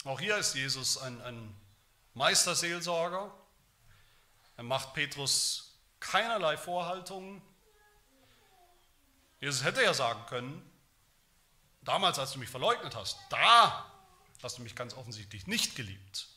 [0.03, 1.55] Auch hier ist Jesus ein, ein
[2.13, 3.31] Meisterseelsorger.
[4.55, 7.41] Er macht Petrus keinerlei Vorhaltungen.
[9.39, 10.71] Jesus hätte ja sagen können,
[11.81, 13.91] damals, als du mich verleugnet hast, da
[14.41, 16.27] hast du mich ganz offensichtlich nicht geliebt.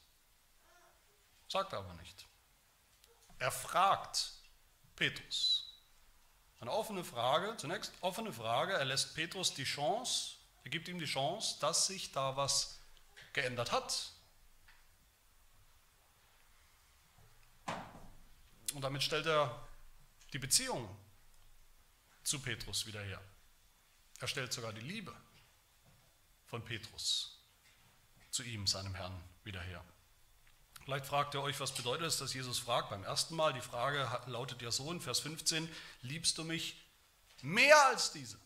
[1.50, 2.28] Sagt er aber nicht.
[3.40, 4.34] Er fragt
[4.94, 5.82] Petrus.
[6.60, 11.06] Eine offene Frage, zunächst offene Frage, er lässt Petrus die Chance, er gibt ihm die
[11.06, 12.78] Chance, dass sich da was
[13.32, 14.12] geändert hat.
[18.74, 19.66] Und damit stellt er
[20.32, 20.88] die Beziehung
[22.22, 23.20] zu Petrus wieder her.
[24.20, 25.16] Er stellt sogar die Liebe
[26.46, 27.42] von Petrus
[28.30, 29.84] zu ihm, seinem Herrn, wieder her.
[30.84, 33.52] Vielleicht fragt ihr euch, was bedeutet es, dass Jesus fragt beim ersten Mal?
[33.52, 35.68] Die Frage lautet ja so in Vers 15,
[36.02, 36.76] liebst du mich
[37.42, 38.38] mehr als diese?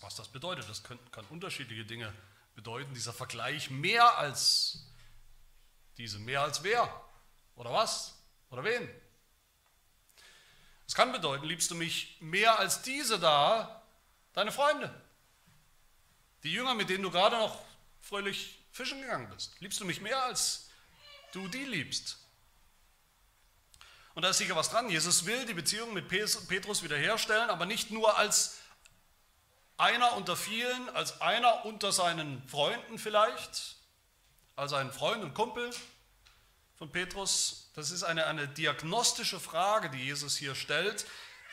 [0.00, 2.12] Was das bedeutet, das kann, kann unterschiedliche Dinge
[2.54, 4.86] bedeuten, dieser Vergleich mehr als
[5.96, 6.88] diese, mehr als wer
[7.56, 8.14] oder was
[8.50, 8.88] oder wen.
[10.86, 13.82] Es kann bedeuten, liebst du mich mehr als diese da,
[14.32, 14.92] deine Freunde,
[16.42, 17.64] die Jünger, mit denen du gerade noch
[18.00, 19.58] fröhlich fischen gegangen bist.
[19.60, 20.63] Liebst du mich mehr als
[21.34, 22.18] du die liebst?
[24.14, 24.88] Und da ist sicher was dran.
[24.88, 28.58] Jesus will die Beziehung mit Petrus wiederherstellen, aber nicht nur als
[29.76, 33.76] einer unter vielen, als einer unter seinen Freunden vielleicht,
[34.54, 35.70] als ein Freund und Kumpel
[36.76, 37.70] von Petrus.
[37.74, 41.06] Das ist eine, eine diagnostische Frage, die Jesus hier stellt.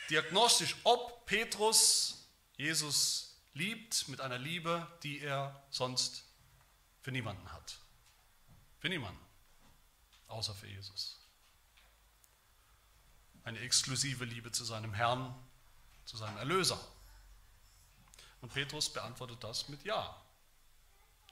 [0.08, 6.24] Diagnostisch, ob Petrus Jesus liebt mit einer Liebe, die er sonst
[7.00, 7.78] für niemanden hat.
[8.78, 9.18] Für niemanden,
[10.32, 11.18] außer für Jesus.
[13.44, 15.34] Eine exklusive Liebe zu seinem Herrn,
[16.04, 16.80] zu seinem Erlöser.
[18.40, 20.20] Und Petrus beantwortet das mit Ja.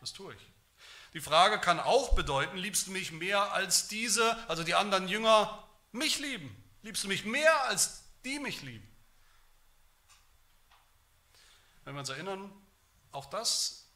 [0.01, 0.41] Das tue ich.
[1.13, 5.67] Die Frage kann auch bedeuten, liebst du mich mehr als diese, also die anderen Jünger,
[5.93, 6.57] mich lieben?
[6.83, 8.87] Liebst du mich mehr als die mich lieben?
[11.85, 12.51] Wenn wir uns erinnern,
[13.13, 13.89] auch das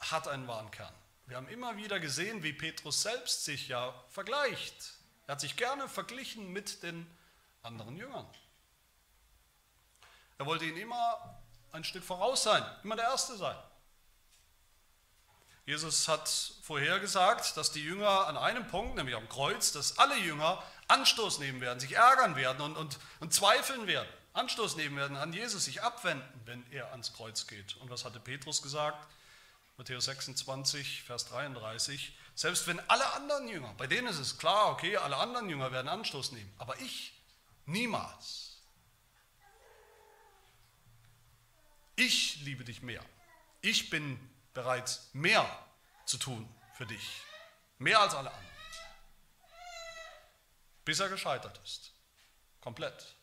[0.00, 0.94] hat einen wahren Kern.
[1.30, 4.94] Wir haben immer wieder gesehen, wie Petrus selbst sich ja vergleicht.
[5.28, 7.06] Er hat sich gerne verglichen mit den
[7.62, 8.26] anderen Jüngern.
[10.38, 11.40] Er wollte ihn immer
[11.70, 13.56] ein Stück voraus sein, immer der Erste sein.
[15.66, 16.28] Jesus hat
[16.62, 21.60] vorhergesagt, dass die Jünger an einem Punkt, nämlich am Kreuz, dass alle Jünger Anstoß nehmen
[21.60, 25.80] werden, sich ärgern werden und, und, und zweifeln werden, Anstoß nehmen werden an Jesus, sich
[25.80, 27.76] abwenden, wenn er ans Kreuz geht.
[27.76, 29.06] Und was hatte Petrus gesagt?
[29.80, 32.12] Matthäus 26, Vers 33.
[32.34, 35.88] Selbst wenn alle anderen Jünger, bei denen ist es klar, okay, alle anderen Jünger werden
[35.88, 37.14] Anstoß nehmen, aber ich
[37.64, 38.58] niemals.
[41.96, 43.02] Ich liebe dich mehr.
[43.62, 44.20] Ich bin
[44.52, 45.48] bereit, mehr
[46.04, 47.22] zu tun für dich.
[47.78, 48.50] Mehr als alle anderen.
[50.84, 51.92] bis er gescheitert ist.
[52.60, 53.14] Komplett.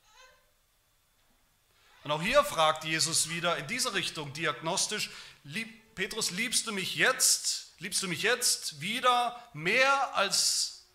[2.04, 5.12] Und auch hier fragt Jesus wieder in diese Richtung diagnostisch,
[5.43, 10.86] lieb, Petrus, liebst du mich jetzt, liebst du mich jetzt wieder mehr als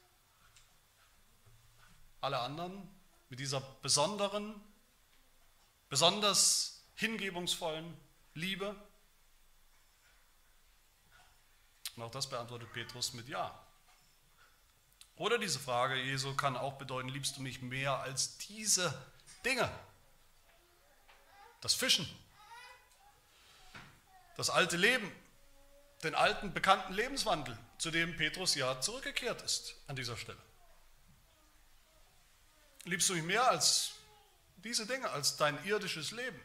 [2.21, 2.89] alle anderen
[3.29, 4.55] mit dieser besonderen,
[5.89, 7.97] besonders hingebungsvollen
[8.35, 8.77] Liebe?
[11.97, 13.61] Und auch das beantwortet Petrus mit Ja.
[15.17, 18.97] Oder diese Frage Jesu kann auch bedeuten, liebst du mich mehr als diese
[19.45, 19.69] Dinge?
[21.61, 22.09] Das Fischen,
[24.37, 25.11] das alte Leben,
[26.03, 30.41] den alten bekannten Lebenswandel, zu dem Petrus ja zurückgekehrt ist an dieser Stelle.
[32.85, 33.93] Liebst du mich mehr als
[34.57, 36.41] diese Dinge, als dein irdisches Leben?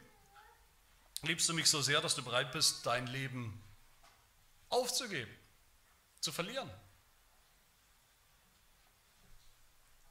[1.22, 3.60] Liebst du mich so sehr, dass du bereit bist, dein Leben
[4.68, 5.34] aufzugeben,
[6.20, 6.70] zu verlieren?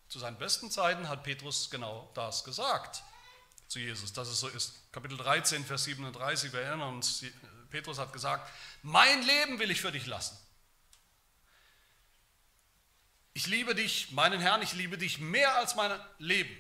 [0.10, 3.04] Zu seinen besten Zeiten hat Petrus genau das gesagt
[3.68, 4.92] zu Jesus, dass es so ist.
[4.92, 7.24] Kapitel 13, Vers 37, wir erinnern uns,
[7.70, 8.52] Petrus hat gesagt,
[8.82, 10.38] mein Leben will ich für dich lassen.
[13.34, 16.56] Ich liebe dich, meinen Herrn, ich liebe dich mehr als mein Leben.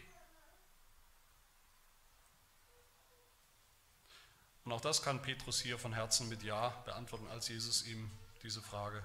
[4.63, 8.11] Und auch das kann Petrus hier von Herzen mit Ja beantworten, als Jesus ihm
[8.43, 9.01] diese Frage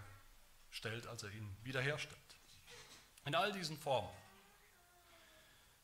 [0.70, 2.18] stellt, als er ihn wiederherstellt.
[3.24, 4.10] In all diesen Formen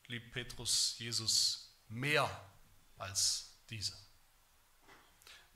[0.09, 2.29] liebt Petrus Jesus mehr
[2.99, 3.95] als diese.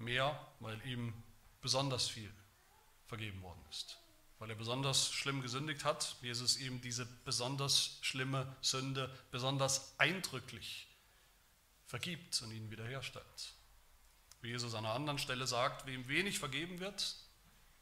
[0.02, 1.12] Mehr, weil ihm
[1.60, 2.32] besonders viel
[3.06, 3.98] vergeben worden ist.
[4.38, 10.88] Weil er besonders schlimm gesündigt hat, Jesus ihm diese besonders schlimme Sünde besonders eindrücklich
[11.86, 13.54] vergibt und ihn wiederherstellt.
[14.40, 17.16] Wie Jesus an einer anderen Stelle sagt, wem wenig vergeben wird,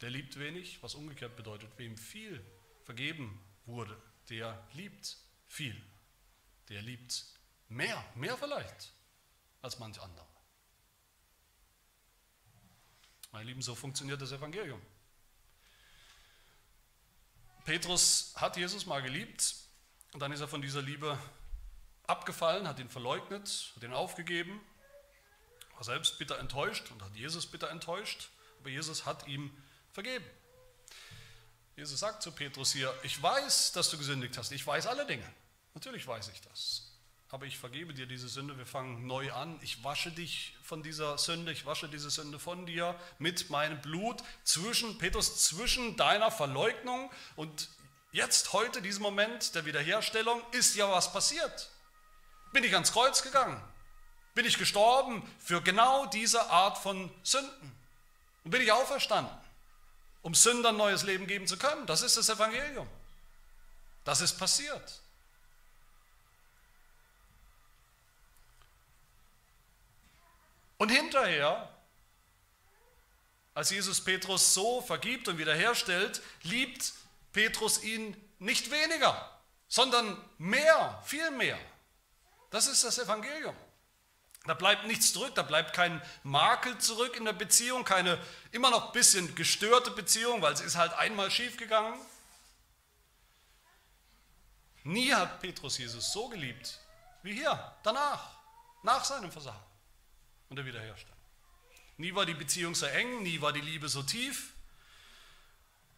[0.01, 2.45] der liebt wenig, was umgekehrt bedeutet, wem viel
[2.85, 3.97] vergeben wurde,
[4.29, 5.81] der liebt viel.
[6.69, 7.25] Der liebt
[7.69, 8.93] mehr, mehr vielleicht
[9.63, 10.30] als manch anderer.
[13.33, 14.81] Meine Lieben, so funktioniert das Evangelium.
[17.65, 19.55] Petrus hat Jesus mal geliebt
[20.13, 21.19] und dann ist er von dieser Liebe
[22.07, 24.61] abgefallen, hat ihn verleugnet, hat ihn aufgegeben,
[25.75, 29.57] war selbst bitter enttäuscht und hat Jesus bitter enttäuscht, aber Jesus hat ihm
[29.93, 30.25] vergeben.
[31.77, 35.33] Jesus sagt zu Petrus hier, ich weiß, dass du gesündigt hast, ich weiß alle Dinge.
[35.75, 36.90] Natürlich weiß ich das
[37.33, 39.57] aber ich vergebe dir diese Sünde, wir fangen neu an.
[39.63, 44.23] Ich wasche dich von dieser Sünde, ich wasche diese Sünde von dir mit meinem Blut
[44.43, 47.69] zwischen, Petrus, zwischen deiner Verleugnung und
[48.11, 51.71] jetzt, heute, diesem Moment der Wiederherstellung, ist ja was passiert.
[52.53, 53.63] Bin ich ans Kreuz gegangen?
[54.35, 57.77] Bin ich gestorben für genau diese Art von Sünden?
[58.43, 59.33] Und bin ich auferstanden,
[60.23, 61.87] um Sündern neues Leben geben zu können?
[61.87, 62.89] Das ist das Evangelium.
[64.05, 65.01] Das ist passiert.
[70.81, 71.69] Und hinterher,
[73.53, 76.95] als Jesus Petrus so vergibt und wiederherstellt, liebt
[77.35, 79.31] Petrus ihn nicht weniger,
[79.69, 81.59] sondern mehr, viel mehr.
[82.49, 83.55] Das ist das Evangelium.
[84.47, 88.19] Da bleibt nichts zurück, da bleibt kein Makel zurück in der Beziehung, keine
[88.51, 92.01] immer noch ein bisschen gestörte Beziehung, weil es ist halt einmal schiefgegangen.
[94.85, 96.81] Nie hat Petrus Jesus so geliebt
[97.23, 98.31] wie hier, danach,
[98.83, 99.70] nach seinem Versagen
[100.51, 101.17] und der Wiederherstellung.
[101.97, 104.53] Nie war die Beziehung so eng, nie war die Liebe so tief,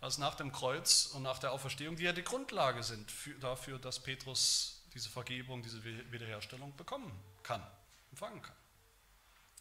[0.01, 3.79] als nach dem Kreuz und nach der Auferstehung, die ja die Grundlage sind für, dafür,
[3.79, 7.11] dass Petrus diese Vergebung, diese Wiederherstellung bekommen
[7.43, 7.65] kann,
[8.11, 8.57] empfangen kann.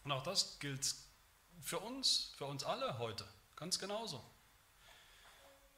[0.04, 0.96] Und auch das gilt
[1.62, 3.26] für uns, für uns alle heute,
[3.56, 4.24] ganz genauso.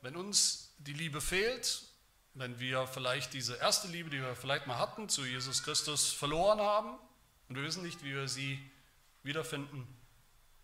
[0.01, 1.83] Wenn uns die Liebe fehlt,
[2.33, 6.59] wenn wir vielleicht diese erste Liebe, die wir vielleicht mal hatten, zu Jesus Christus verloren
[6.59, 6.97] haben
[7.47, 8.71] und wir wissen nicht, wie wir sie
[9.23, 9.87] wiederfinden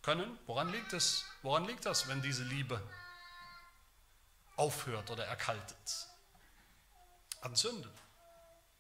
[0.02, 0.38] können.
[0.46, 1.26] Woran liegt es?
[1.42, 2.82] Woran liegt das, wenn diese Liebe
[4.56, 6.08] aufhört oder erkaltet?
[7.42, 7.90] An Sünde.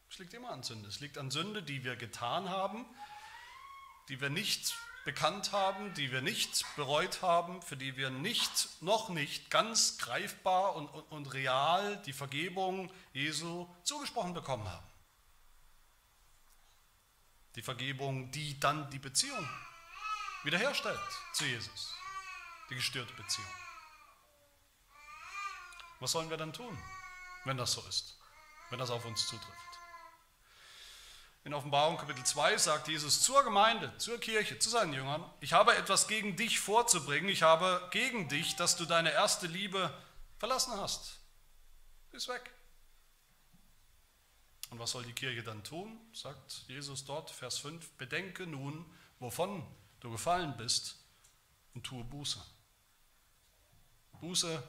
[0.09, 0.89] Es liegt immer an Sünde.
[0.89, 2.85] Es liegt an Sünde, die wir getan haben,
[4.09, 4.75] die wir nicht
[5.05, 10.75] bekannt haben, die wir nicht bereut haben, für die wir nicht, noch nicht ganz greifbar
[10.75, 14.85] und, und, und real die Vergebung Jesu zugesprochen bekommen haben.
[17.55, 19.47] Die Vergebung, die dann die Beziehung
[20.43, 20.99] wiederherstellt
[21.33, 21.93] zu Jesus,
[22.69, 23.47] die gestörte Beziehung.
[25.99, 26.77] Was sollen wir dann tun,
[27.45, 28.17] wenn das so ist,
[28.69, 29.69] wenn das auf uns zutrifft?
[31.45, 35.75] In Offenbarung Kapitel 2 sagt Jesus zur Gemeinde, zur Kirche, zu seinen Jüngern, ich habe
[35.75, 39.93] etwas gegen dich vorzubringen, ich habe gegen dich, dass du deine erste Liebe
[40.37, 41.19] verlassen hast.
[42.11, 42.51] Ist weg.
[44.69, 45.99] Und was soll die Kirche dann tun?
[46.13, 48.85] Sagt Jesus dort, Vers 5, bedenke nun,
[49.19, 49.65] wovon
[49.99, 50.97] du gefallen bist
[51.73, 52.39] und tue Buße.
[54.19, 54.63] Buße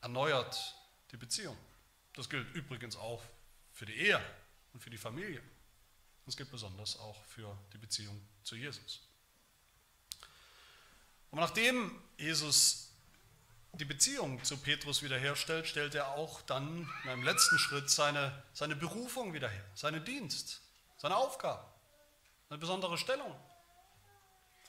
[0.00, 0.74] erneuert
[1.10, 1.56] die Beziehung.
[2.14, 3.22] Das gilt übrigens auch
[3.72, 4.20] für die Ehe
[4.72, 5.42] und für die Familie.
[6.24, 9.00] Das gilt besonders auch für die Beziehung zu Jesus.
[11.30, 12.90] Und nachdem Jesus
[13.74, 18.76] die Beziehung zu Petrus wiederherstellt, stellt er auch dann in einem letzten Schritt seine, seine
[18.76, 20.60] Berufung wieder her, seinen Dienst,
[20.98, 21.64] seine Aufgabe,
[22.50, 23.34] eine besondere Stellung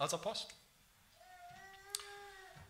[0.03, 0.53] als Apostel.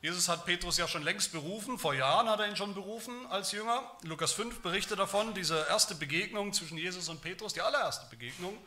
[0.02, 3.54] Jesus hat Petrus ja schon längst berufen, vor Jahren hat er ihn schon berufen als
[3.54, 3.90] Jünger.
[4.02, 8.58] Lukas 5 berichtet davon, diese erste Begegnung zwischen Jesus und Petrus, die allererste Begegnung.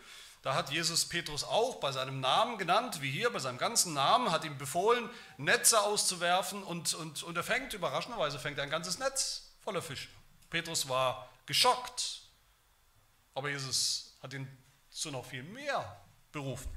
[0.41, 4.31] Da hat Jesus Petrus auch bei seinem Namen genannt, wie hier, bei seinem ganzen Namen,
[4.31, 8.99] hat ihm befohlen, Netze auszuwerfen und, und, und er fängt, überraschenderweise fängt er ein ganzes
[8.99, 10.09] Netz voller Fische.
[10.49, 12.23] Petrus war geschockt,
[13.35, 14.49] aber Jesus hat ihn
[14.89, 16.01] zu noch viel mehr
[16.33, 16.71] berufen.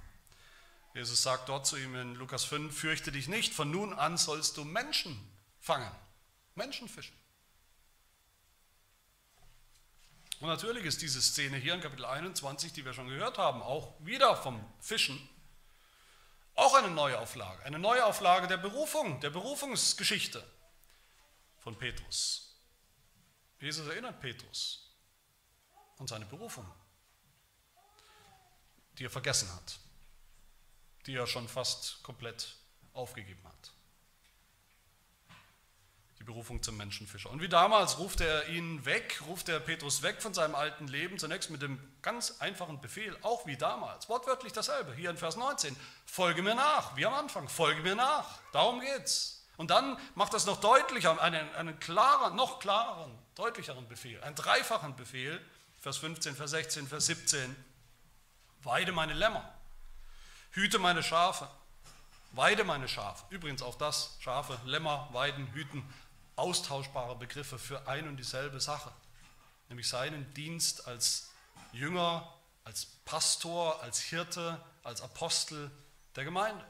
[0.94, 4.58] Jesus sagt dort zu ihm in Lukas 5, fürchte dich nicht, von nun an sollst
[4.58, 5.18] du Menschen
[5.60, 5.92] fangen,
[6.56, 7.16] Menschen fischen.
[10.40, 13.94] Und natürlich ist diese Szene hier in Kapitel 21, die wir schon gehört haben, auch
[14.00, 15.20] wieder vom Fischen,
[16.56, 20.44] auch eine Neuauflage, eine Neuauflage der Berufung, der Berufungsgeschichte
[21.58, 22.56] von Petrus.
[23.60, 24.96] Jesus erinnert Petrus
[26.00, 26.66] an seine Berufung,
[28.98, 29.80] die er vergessen hat
[31.10, 32.56] die er schon fast komplett
[32.94, 33.72] aufgegeben hat.
[36.20, 37.32] Die Berufung zum Menschenfischer.
[37.32, 41.18] Und wie damals ruft er ihn weg, ruft er Petrus weg von seinem alten Leben,
[41.18, 45.76] zunächst mit dem ganz einfachen Befehl, auch wie damals, wortwörtlich dasselbe, hier in Vers 19,
[46.06, 49.48] folge mir nach, wie am Anfang, folge mir nach, darum geht's.
[49.58, 54.96] Und dann macht das noch deutlicher, einen, einen klaren, noch klareren, deutlicheren Befehl, einen dreifachen
[54.96, 55.44] Befehl,
[55.80, 57.56] Vers 15, Vers 16, Vers 17,
[58.62, 59.59] weide meine Lämmer.
[60.52, 61.48] Hüte meine Schafe,
[62.32, 63.24] weide meine Schafe.
[63.30, 65.84] Übrigens auch das, Schafe, Lämmer, Weiden, Hüten,
[66.36, 68.92] austauschbare Begriffe für ein und dieselbe Sache.
[69.68, 71.30] Nämlich seinen Dienst als
[71.72, 72.34] Jünger,
[72.64, 75.70] als Pastor, als Hirte, als Apostel
[76.16, 76.66] der Gemeinde,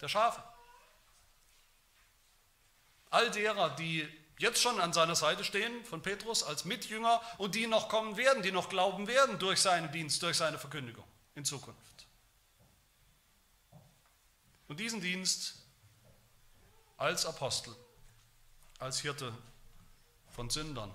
[0.00, 0.42] der Schafe.
[3.10, 7.66] All derer, die jetzt schon an seiner Seite stehen von Petrus als Mitjünger und die
[7.66, 11.93] noch kommen werden, die noch glauben werden durch seinen Dienst, durch seine Verkündigung in Zukunft.
[14.68, 15.56] Und diesen Dienst
[16.96, 17.74] als Apostel,
[18.78, 19.36] als Hirte
[20.30, 20.92] von Sündern,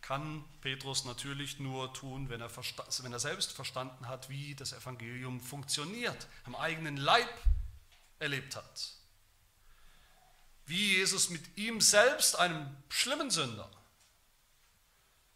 [0.00, 5.40] kann Petrus natürlich nur tun, wenn er, wenn er selbst verstanden hat, wie das Evangelium
[5.40, 7.28] funktioniert, am eigenen Leib
[8.18, 8.92] erlebt hat.
[10.66, 13.70] Wie Jesus mit ihm selbst, einem schlimmen Sünder,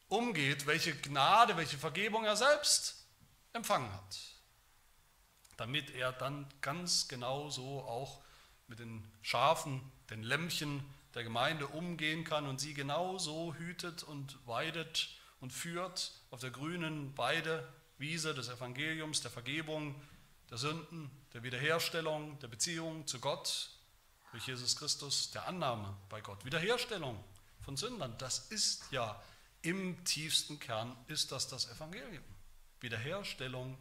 [0.09, 3.07] umgeht, welche Gnade, welche Vergebung er selbst
[3.53, 4.40] empfangen hat
[5.61, 8.23] damit er dann ganz genau so auch
[8.67, 10.83] mit den Schafen, den Lämmchen
[11.15, 17.17] der Gemeinde umgehen kann und sie genauso hütet und weidet und führt auf der grünen
[17.19, 20.01] Weidewiese des Evangeliums, der Vergebung,
[20.49, 23.69] der Sünden, der Wiederherstellung, der Beziehung zu Gott
[24.31, 26.43] durch Jesus Christus, der Annahme bei Gott.
[26.47, 27.23] Wiederherstellung
[27.61, 29.23] von Sündern, das ist ja
[29.61, 32.25] im tiefsten Kern ist das das Evangelium.
[32.81, 33.77] Wiederherstellung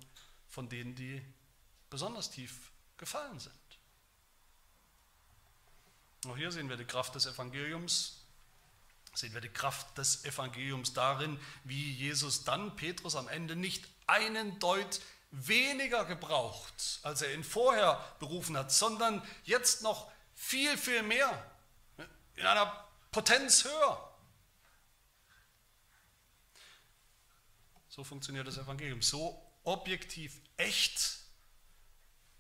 [0.49, 1.23] von denen, die
[1.89, 3.53] besonders tief gefallen sind.
[6.27, 8.25] Auch hier sehen wir die Kraft des Evangeliums,
[9.13, 14.59] sehen wir die Kraft des Evangeliums darin, wie Jesus dann Petrus am Ende nicht einen
[14.59, 21.51] Deut weniger gebraucht, als er ihn vorher berufen hat, sondern jetzt noch viel, viel mehr,
[22.35, 24.05] in einer Potenz höher.
[27.89, 31.18] So funktioniert das Evangelium, so objektiv echt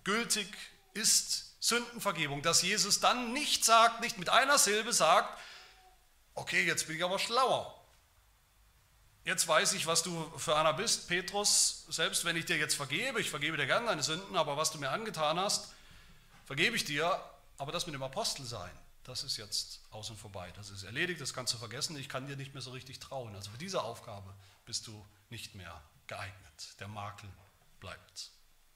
[0.03, 0.47] gültig
[0.93, 5.37] ist Sündenvergebung, dass Jesus dann nicht sagt, nicht mit einer Silbe sagt,
[6.33, 7.75] okay, jetzt bin ich aber schlauer.
[9.25, 13.19] Jetzt weiß ich, was du für einer bist, Petrus, selbst wenn ich dir jetzt vergebe,
[13.19, 15.73] ich vergebe dir gerne deine Sünden, aber was du mir angetan hast,
[16.45, 17.21] vergebe ich dir,
[17.57, 18.71] aber das mit dem Apostel sein,
[19.03, 22.37] das ist jetzt außen vorbei, das ist erledigt, das kannst du vergessen, ich kann dir
[22.37, 23.35] nicht mehr so richtig trauen.
[23.35, 24.33] Also für diese Aufgabe
[24.65, 27.29] bist du nicht mehr geeignet, der Makel
[27.79, 28.31] bleibt.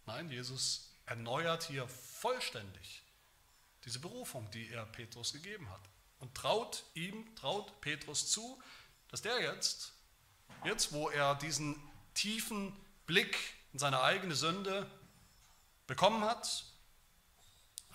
[0.05, 3.03] Nein, Jesus erneuert hier vollständig
[3.85, 5.81] diese Berufung, die er Petrus gegeben hat.
[6.19, 8.61] Und traut ihm, traut Petrus zu,
[9.09, 9.91] dass der jetzt,
[10.63, 11.75] jetzt wo er diesen
[12.13, 12.73] tiefen
[13.05, 13.37] Blick
[13.73, 14.89] in seine eigene Sünde
[15.85, 16.65] bekommen hat,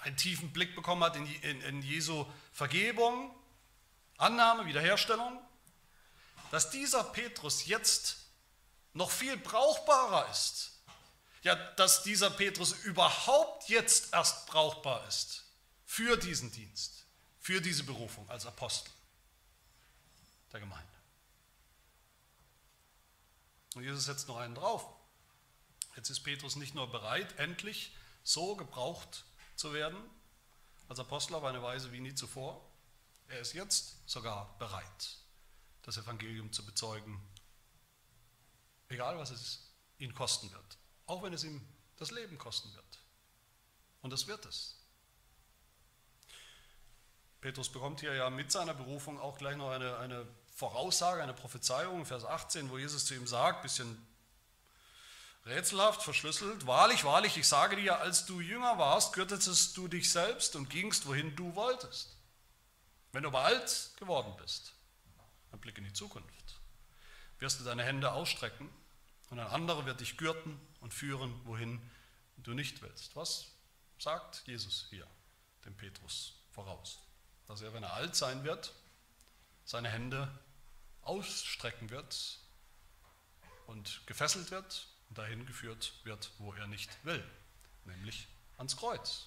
[0.01, 3.35] einen tiefen Blick bekommen hat in, in, in Jesu Vergebung,
[4.19, 5.41] Annahme, Wiederherstellung,
[6.51, 8.29] dass dieser Petrus jetzt
[8.93, 10.78] noch viel brauchbarer ist.
[11.43, 15.45] Ja, dass dieser Petrus überhaupt jetzt erst brauchbar ist
[15.85, 17.07] für diesen Dienst,
[17.39, 18.93] für diese Berufung als Apostel
[20.53, 20.93] der Gemeinde.
[23.75, 24.85] Und Jesus setzt noch einen drauf.
[25.95, 29.25] Jetzt ist Petrus nicht nur bereit, endlich so gebraucht
[29.57, 29.99] zu werden,
[30.89, 32.65] als Apostel auf eine Weise wie nie zuvor,
[33.29, 35.19] er ist jetzt sogar bereit,
[35.83, 37.21] das Evangelium zu bezeugen,
[38.89, 40.79] egal was es ihn kosten wird,
[41.09, 41.61] auch wenn es ihm
[41.97, 42.85] das Leben kosten wird.
[44.03, 44.77] Und das wird es.
[47.41, 52.05] Petrus bekommt hier ja mit seiner Berufung auch gleich noch eine, eine Voraussage, eine Prophezeiung,
[52.05, 54.07] Vers 18, wo Jesus zu ihm sagt, bisschen
[55.47, 60.57] rätselhaft, verschlüsselt, wahrlich, wahrlich, ich sage dir, als du jünger warst, gürtetest du dich selbst
[60.57, 62.17] und gingst, wohin du wolltest.
[63.13, 64.75] Wenn du aber alt geworden bist,
[65.53, 66.61] ein Blick in die Zukunft,
[67.39, 68.69] wirst du deine Hände ausstrecken
[69.31, 71.81] und ein anderer wird dich gürten und führen, wohin
[72.39, 73.17] du nicht willst.
[73.17, 73.47] Was
[73.99, 75.07] sagt Jesus hier
[75.65, 76.99] dem Petrus voraus?
[77.47, 78.73] Dass er, wenn er alt sein wird,
[79.65, 80.29] seine Hände
[81.03, 82.39] ausstrecken wird
[83.67, 87.25] und gefesselt wird und dahin geführt wird, wo er nicht will,
[87.85, 89.27] nämlich ans Kreuz.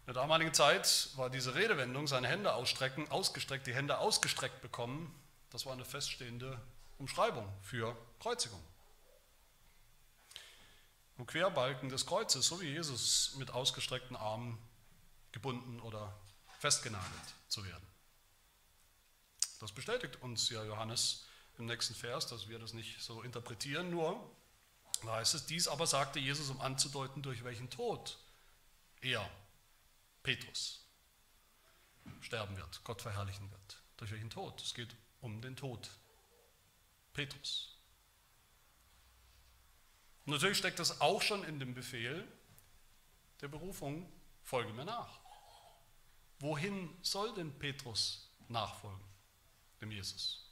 [0.00, 5.14] In der damaligen Zeit war diese Redewendung, seine Hände ausstrecken, ausgestreckt, die Hände ausgestreckt bekommen,
[5.50, 6.60] das war eine feststehende
[6.98, 8.60] Umschreibung für Kreuzigung.
[11.22, 14.58] Im Querbalken des Kreuzes, so wie Jesus mit ausgestreckten Armen
[15.30, 16.12] gebunden oder
[16.58, 17.86] festgenagelt zu werden.
[19.60, 21.24] Das bestätigt uns ja Johannes
[21.58, 24.20] im nächsten Vers, dass wir das nicht so interpretieren, nur
[25.04, 28.18] da heißt es, dies aber sagte Jesus, um anzudeuten, durch welchen Tod
[29.00, 29.30] er,
[30.24, 30.84] Petrus,
[32.20, 33.80] sterben wird, Gott verherrlichen wird.
[33.98, 34.60] Durch welchen Tod?
[34.60, 35.88] Es geht um den Tod.
[37.12, 37.78] Petrus.
[40.24, 42.26] Und natürlich steckt das auch schon in dem Befehl
[43.40, 44.10] der Berufung,
[44.42, 45.20] folge mir nach.
[46.38, 49.12] Wohin soll denn Petrus nachfolgen?
[49.82, 50.48] dem Jesus.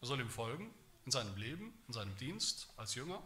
[0.00, 0.74] Er soll ihm folgen
[1.06, 3.22] in seinem Leben, in seinem Dienst als Jünger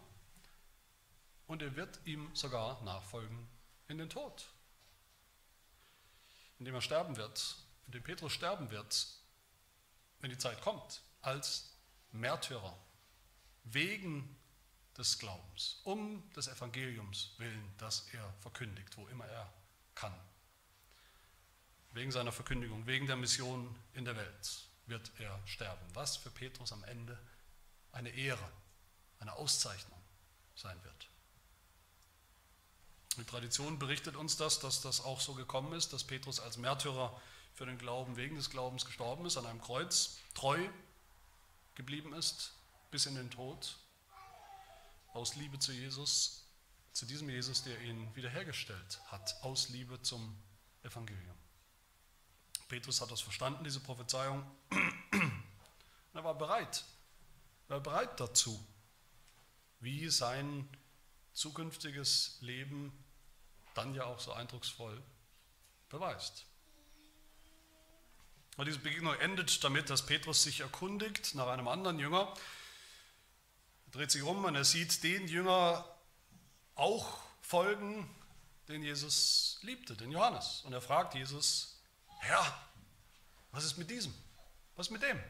[1.46, 3.48] und er wird ihm sogar nachfolgen
[3.88, 4.46] in den Tod,
[6.58, 7.56] indem er sterben wird,
[7.86, 9.08] indem Petrus sterben wird,
[10.20, 11.74] wenn die Zeit kommt, als
[12.12, 12.78] Märtyrer,
[13.64, 14.36] wegen
[14.96, 19.52] des Glaubens, um des Evangeliums willen, das er verkündigt, wo immer er
[19.94, 20.14] kann.
[21.92, 25.84] Wegen seiner Verkündigung, wegen der Mission in der Welt wird er sterben.
[25.94, 27.18] Was für Petrus am Ende
[27.92, 28.50] eine Ehre,
[29.20, 30.00] eine Auszeichnung
[30.54, 31.08] sein wird.
[33.16, 37.20] Die Tradition berichtet uns das, dass das auch so gekommen ist, dass Petrus als Märtyrer
[37.54, 40.58] für den Glauben, wegen des Glaubens gestorben ist, an einem Kreuz treu
[41.76, 42.52] geblieben ist,
[42.90, 43.76] bis in den Tod,
[45.14, 46.44] aus Liebe zu Jesus,
[46.92, 50.36] zu diesem Jesus, der ihn wiederhergestellt hat, aus Liebe zum
[50.82, 51.36] Evangelium.
[52.68, 54.44] Petrus hat das verstanden, diese Prophezeiung.
[54.70, 56.84] Und er war bereit.
[57.68, 58.62] Er war bereit dazu,
[59.80, 60.68] wie sein
[61.32, 62.92] zukünftiges Leben
[63.74, 65.02] dann ja auch so eindrucksvoll
[65.88, 66.46] beweist.
[68.56, 72.32] Und diese Begegnung endet damit, dass Petrus sich erkundigt nach einem anderen Jünger.
[73.94, 75.88] Dreht sich um und er sieht den Jünger
[76.74, 78.10] auch folgen,
[78.66, 80.62] den Jesus liebte, den Johannes.
[80.64, 81.80] Und er fragt Jesus,
[82.18, 82.44] Herr,
[83.52, 84.12] was ist mit diesem?
[84.74, 85.22] Was ist mit dem?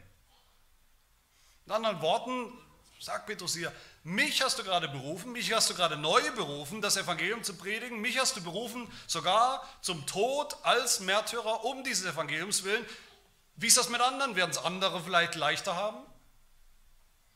[1.66, 2.56] In anderen Worten
[3.00, 3.70] sagt Petrus hier,
[4.02, 8.00] mich hast du gerade berufen, mich hast du gerade neu berufen, das Evangelium zu predigen,
[8.00, 12.86] mich hast du berufen sogar zum Tod als Märtyrer um dieses Evangeliums willen.
[13.56, 14.36] Wie ist das mit anderen?
[14.36, 15.98] Werden es andere vielleicht leichter haben?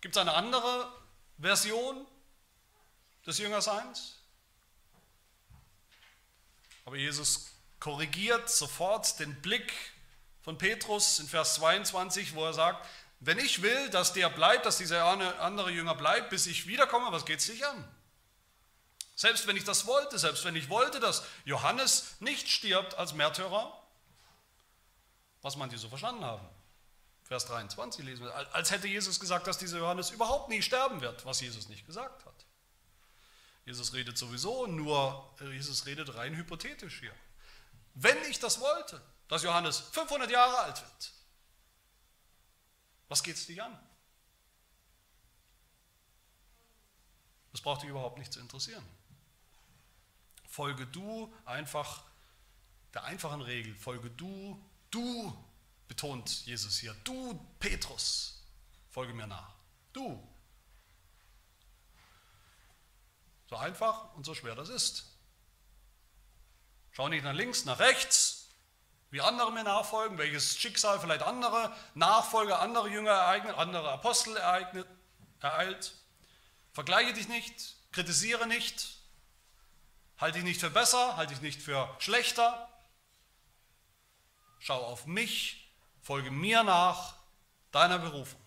[0.00, 0.90] Gibt es eine andere
[1.38, 2.06] Version
[3.26, 4.16] des Jüngerseins?
[6.84, 9.72] Aber Jesus korrigiert sofort den Blick
[10.42, 12.86] von Petrus in Vers 22, wo er sagt,
[13.20, 15.04] wenn ich will, dass der bleibt, dass dieser
[15.40, 17.84] andere Jünger bleibt, bis ich wiederkomme, was geht es dich an?
[19.16, 23.76] Selbst wenn ich das wollte, selbst wenn ich wollte, dass Johannes nicht stirbt als Märtyrer,
[25.42, 26.48] was man die so verstanden haben.
[27.28, 31.24] Vers 23 lesen wir, als hätte Jesus gesagt, dass dieser Johannes überhaupt nie sterben wird,
[31.24, 32.46] was Jesus nicht gesagt hat.
[33.64, 37.14] Jesus redet sowieso nur, Jesus redet rein hypothetisch hier
[38.00, 41.12] wenn ich das wollte, dass Johannes 500 Jahre alt wird.
[43.08, 43.78] Was geht es dich an?
[47.52, 48.84] Das braucht dich überhaupt nicht zu interessieren.
[50.46, 52.04] Folge du einfach
[52.94, 55.36] der einfachen Regel, folge du, du
[55.88, 56.94] betont Jesus hier.
[57.04, 58.44] Du, Petrus,
[58.90, 59.54] folge mir nach.
[59.92, 60.22] Du.
[63.48, 65.04] So einfach und so schwer das ist.
[66.92, 68.48] Schau nicht nach links, nach rechts,
[69.10, 74.86] wie andere mir nachfolgen, welches Schicksal vielleicht andere Nachfolger, andere Jünger ereignet, andere Apostel ereignet,
[75.40, 75.94] ereilt.
[76.72, 78.98] Vergleiche dich nicht, kritisiere nicht,
[80.18, 82.68] halte dich nicht für besser, halte dich nicht für schlechter.
[84.58, 85.67] Schau auf mich,
[86.08, 87.16] folge mir nach,
[87.70, 88.40] deiner Berufung.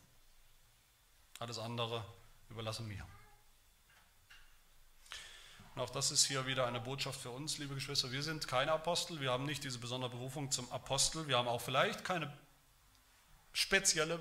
[1.37, 2.03] Alles andere
[2.49, 3.05] überlasse mir.
[5.75, 8.11] Und auch das ist hier wieder eine Botschaft für uns, liebe Geschwister.
[8.11, 11.61] Wir sind keine Apostel, wir haben nicht diese besondere Berufung zum Apostel, wir haben auch
[11.61, 12.35] vielleicht keine
[13.53, 14.19] spezielle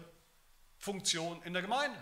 [0.78, 1.98] Funktion in der Gemeinde.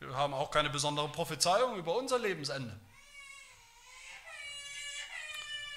[0.00, 2.76] Wir haben auch keine besondere Prophezeiung über unser Lebensende.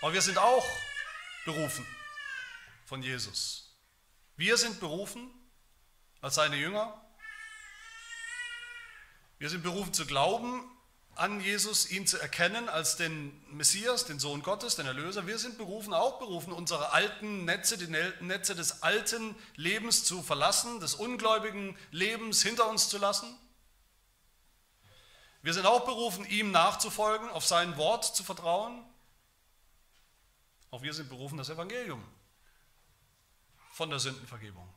[0.02, 0.66] Aber wir sind auch
[1.46, 1.86] berufen
[2.90, 3.78] von Jesus.
[4.36, 5.30] Wir sind berufen
[6.22, 7.00] als seine Jünger.
[9.38, 10.64] Wir sind berufen zu glauben
[11.14, 15.28] an Jesus, ihn zu erkennen als den Messias, den Sohn Gottes, den Erlöser.
[15.28, 17.88] Wir sind berufen, auch berufen, unsere alten Netze, die
[18.26, 23.38] Netze des alten Lebens zu verlassen, des ungläubigen Lebens hinter uns zu lassen.
[25.44, 28.84] Wir sind auch berufen, ihm nachzufolgen, auf sein Wort zu vertrauen.
[30.72, 32.04] Auch wir sind berufen, das Evangelium
[33.80, 34.68] von der Sündenvergebung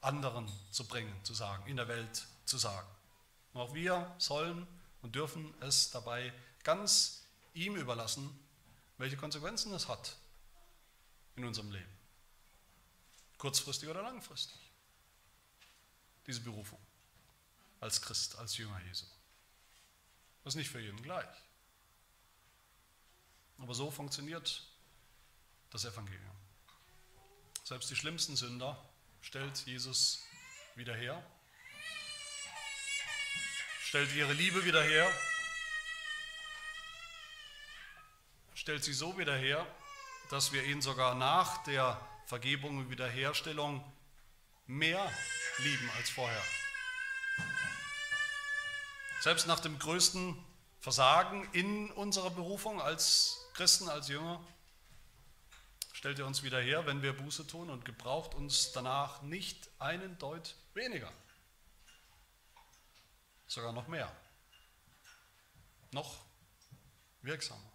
[0.00, 2.88] anderen zu bringen, zu sagen, in der Welt zu sagen.
[3.52, 4.66] Und auch wir sollen
[5.02, 6.32] und dürfen es dabei
[6.64, 8.30] ganz ihm überlassen,
[8.96, 10.16] welche Konsequenzen es hat
[11.34, 11.98] in unserem Leben.
[13.36, 14.72] Kurzfristig oder langfristig.
[16.26, 16.80] Diese Berufung
[17.80, 19.04] als Christ, als Jünger Jesu.
[20.44, 21.36] Das ist nicht für jeden gleich.
[23.58, 24.66] Aber so funktioniert
[25.68, 26.35] das Evangelium.
[27.66, 28.80] Selbst die schlimmsten Sünder
[29.20, 30.22] stellt Jesus
[30.76, 31.20] wieder her
[33.86, 35.10] stellt ihre Liebe wieder her,
[38.52, 39.66] stellt sie so wieder her,
[40.28, 43.82] dass wir ihn sogar nach der Vergebung und Wiederherstellung
[44.66, 45.00] mehr
[45.58, 46.42] lieben als vorher.
[49.20, 50.36] Selbst nach dem größten
[50.80, 54.44] Versagen in unserer Berufung als Christen, als Jünger,
[56.06, 60.16] stellt er uns wieder her, wenn wir Buße tun und gebraucht uns danach nicht einen
[60.18, 61.12] Deut weniger
[63.48, 64.14] sogar noch mehr,
[65.90, 66.20] noch
[67.22, 67.72] wirksamer.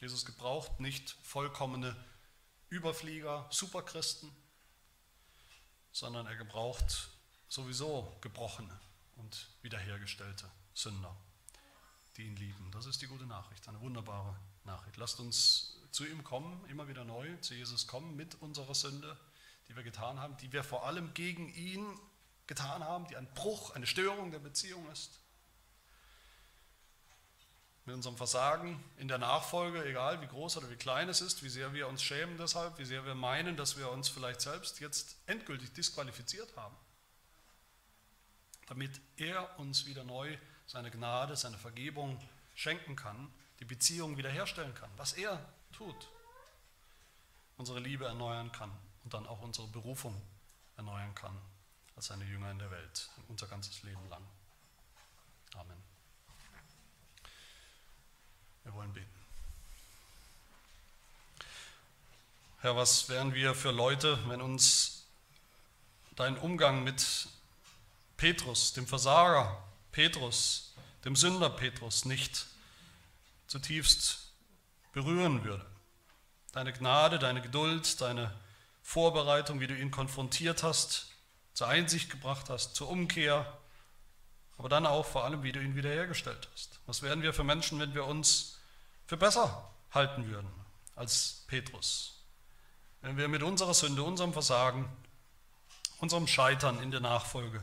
[0.00, 1.94] Jesus gebraucht nicht vollkommene
[2.70, 4.34] Überflieger, Superchristen,
[5.92, 7.08] sondern er gebraucht
[7.46, 8.80] sowieso gebrochene
[9.14, 11.16] und wiederhergestellte Sünder,
[12.16, 12.72] die ihn lieben.
[12.72, 14.96] Das ist die gute Nachricht, eine wunderbare Nachricht.
[14.96, 19.16] Lasst uns zu ihm kommen, immer wieder neu, zu Jesus kommen mit unserer Sünde,
[19.68, 21.86] die wir getan haben, die wir vor allem gegen ihn
[22.48, 25.20] getan haben, die ein Bruch, eine Störung der Beziehung ist.
[27.84, 31.48] Mit unserem Versagen in der Nachfolge, egal wie groß oder wie klein es ist, wie
[31.48, 35.16] sehr wir uns schämen deshalb, wie sehr wir meinen, dass wir uns vielleicht selbst jetzt
[35.26, 36.74] endgültig disqualifiziert haben,
[38.66, 40.36] damit er uns wieder neu
[40.66, 42.20] seine Gnade, seine Vergebung
[42.56, 46.08] schenken kann, die Beziehung wiederherstellen kann, was er tut,
[47.56, 48.70] unsere Liebe erneuern kann
[49.04, 50.20] und dann auch unsere Berufung
[50.76, 51.36] erneuern kann
[51.96, 54.26] als seine Jünger in der Welt, unser ganzes Leben lang.
[55.54, 55.76] Amen.
[58.64, 59.08] Wir wollen beten.
[62.60, 65.06] Herr, was wären wir für Leute, wenn uns
[66.16, 67.28] dein Umgang mit
[68.16, 69.62] Petrus, dem Versager
[69.92, 70.72] Petrus,
[71.04, 72.46] dem Sünder Petrus nicht
[73.46, 74.23] zutiefst
[74.94, 75.64] berühren würde?
[76.52, 78.32] Deine Gnade, deine Geduld, deine
[78.82, 81.08] Vorbereitung, wie du ihn konfrontiert hast,
[81.52, 83.58] zur Einsicht gebracht hast, zur Umkehr,
[84.56, 86.78] aber dann auch vor allem, wie du ihn wiederhergestellt hast.
[86.86, 88.58] Was wären wir für Menschen, wenn wir uns
[89.06, 90.50] für besser halten würden
[90.94, 92.22] als Petrus?
[93.00, 94.88] Wenn wir mit unserer Sünde, unserem Versagen,
[95.98, 97.62] unserem Scheitern in der Nachfolge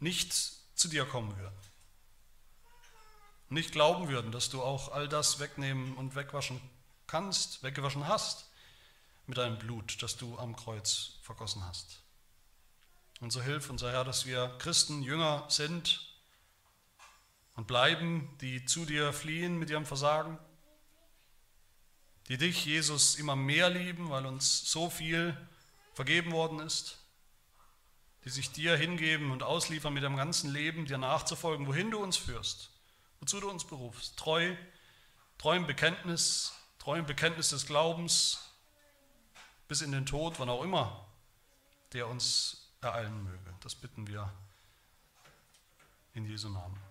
[0.00, 0.32] nicht
[0.74, 1.56] zu dir kommen würden.
[3.48, 6.60] Nicht glauben würden, dass du auch all das wegnehmen und wegwaschen
[7.06, 8.50] kannst, weggewaschen hast
[9.26, 12.02] mit deinem Blut, das du am Kreuz vergossen hast.
[13.20, 16.00] Und so hilf unser Herr, dass wir Christen, Jünger sind
[17.54, 20.38] und bleiben, die zu dir fliehen mit ihrem Versagen,
[22.28, 25.36] die dich, Jesus, immer mehr lieben, weil uns so viel
[25.92, 26.98] vergeben worden ist,
[28.24, 32.16] die sich dir hingeben und ausliefern mit ihrem ganzen Leben, dir nachzufolgen, wohin du uns
[32.16, 32.70] führst,
[33.24, 34.18] wozu du uns berufst.
[34.18, 34.54] Treu,
[35.38, 38.52] treu im Bekenntnis, treu im Bekenntnis des Glaubens,
[39.66, 41.06] bis in den Tod, wann auch immer
[41.94, 43.54] der uns ereilen möge.
[43.60, 44.30] Das bitten wir
[46.12, 46.76] in Jesu Namen.
[46.76, 46.83] Amen.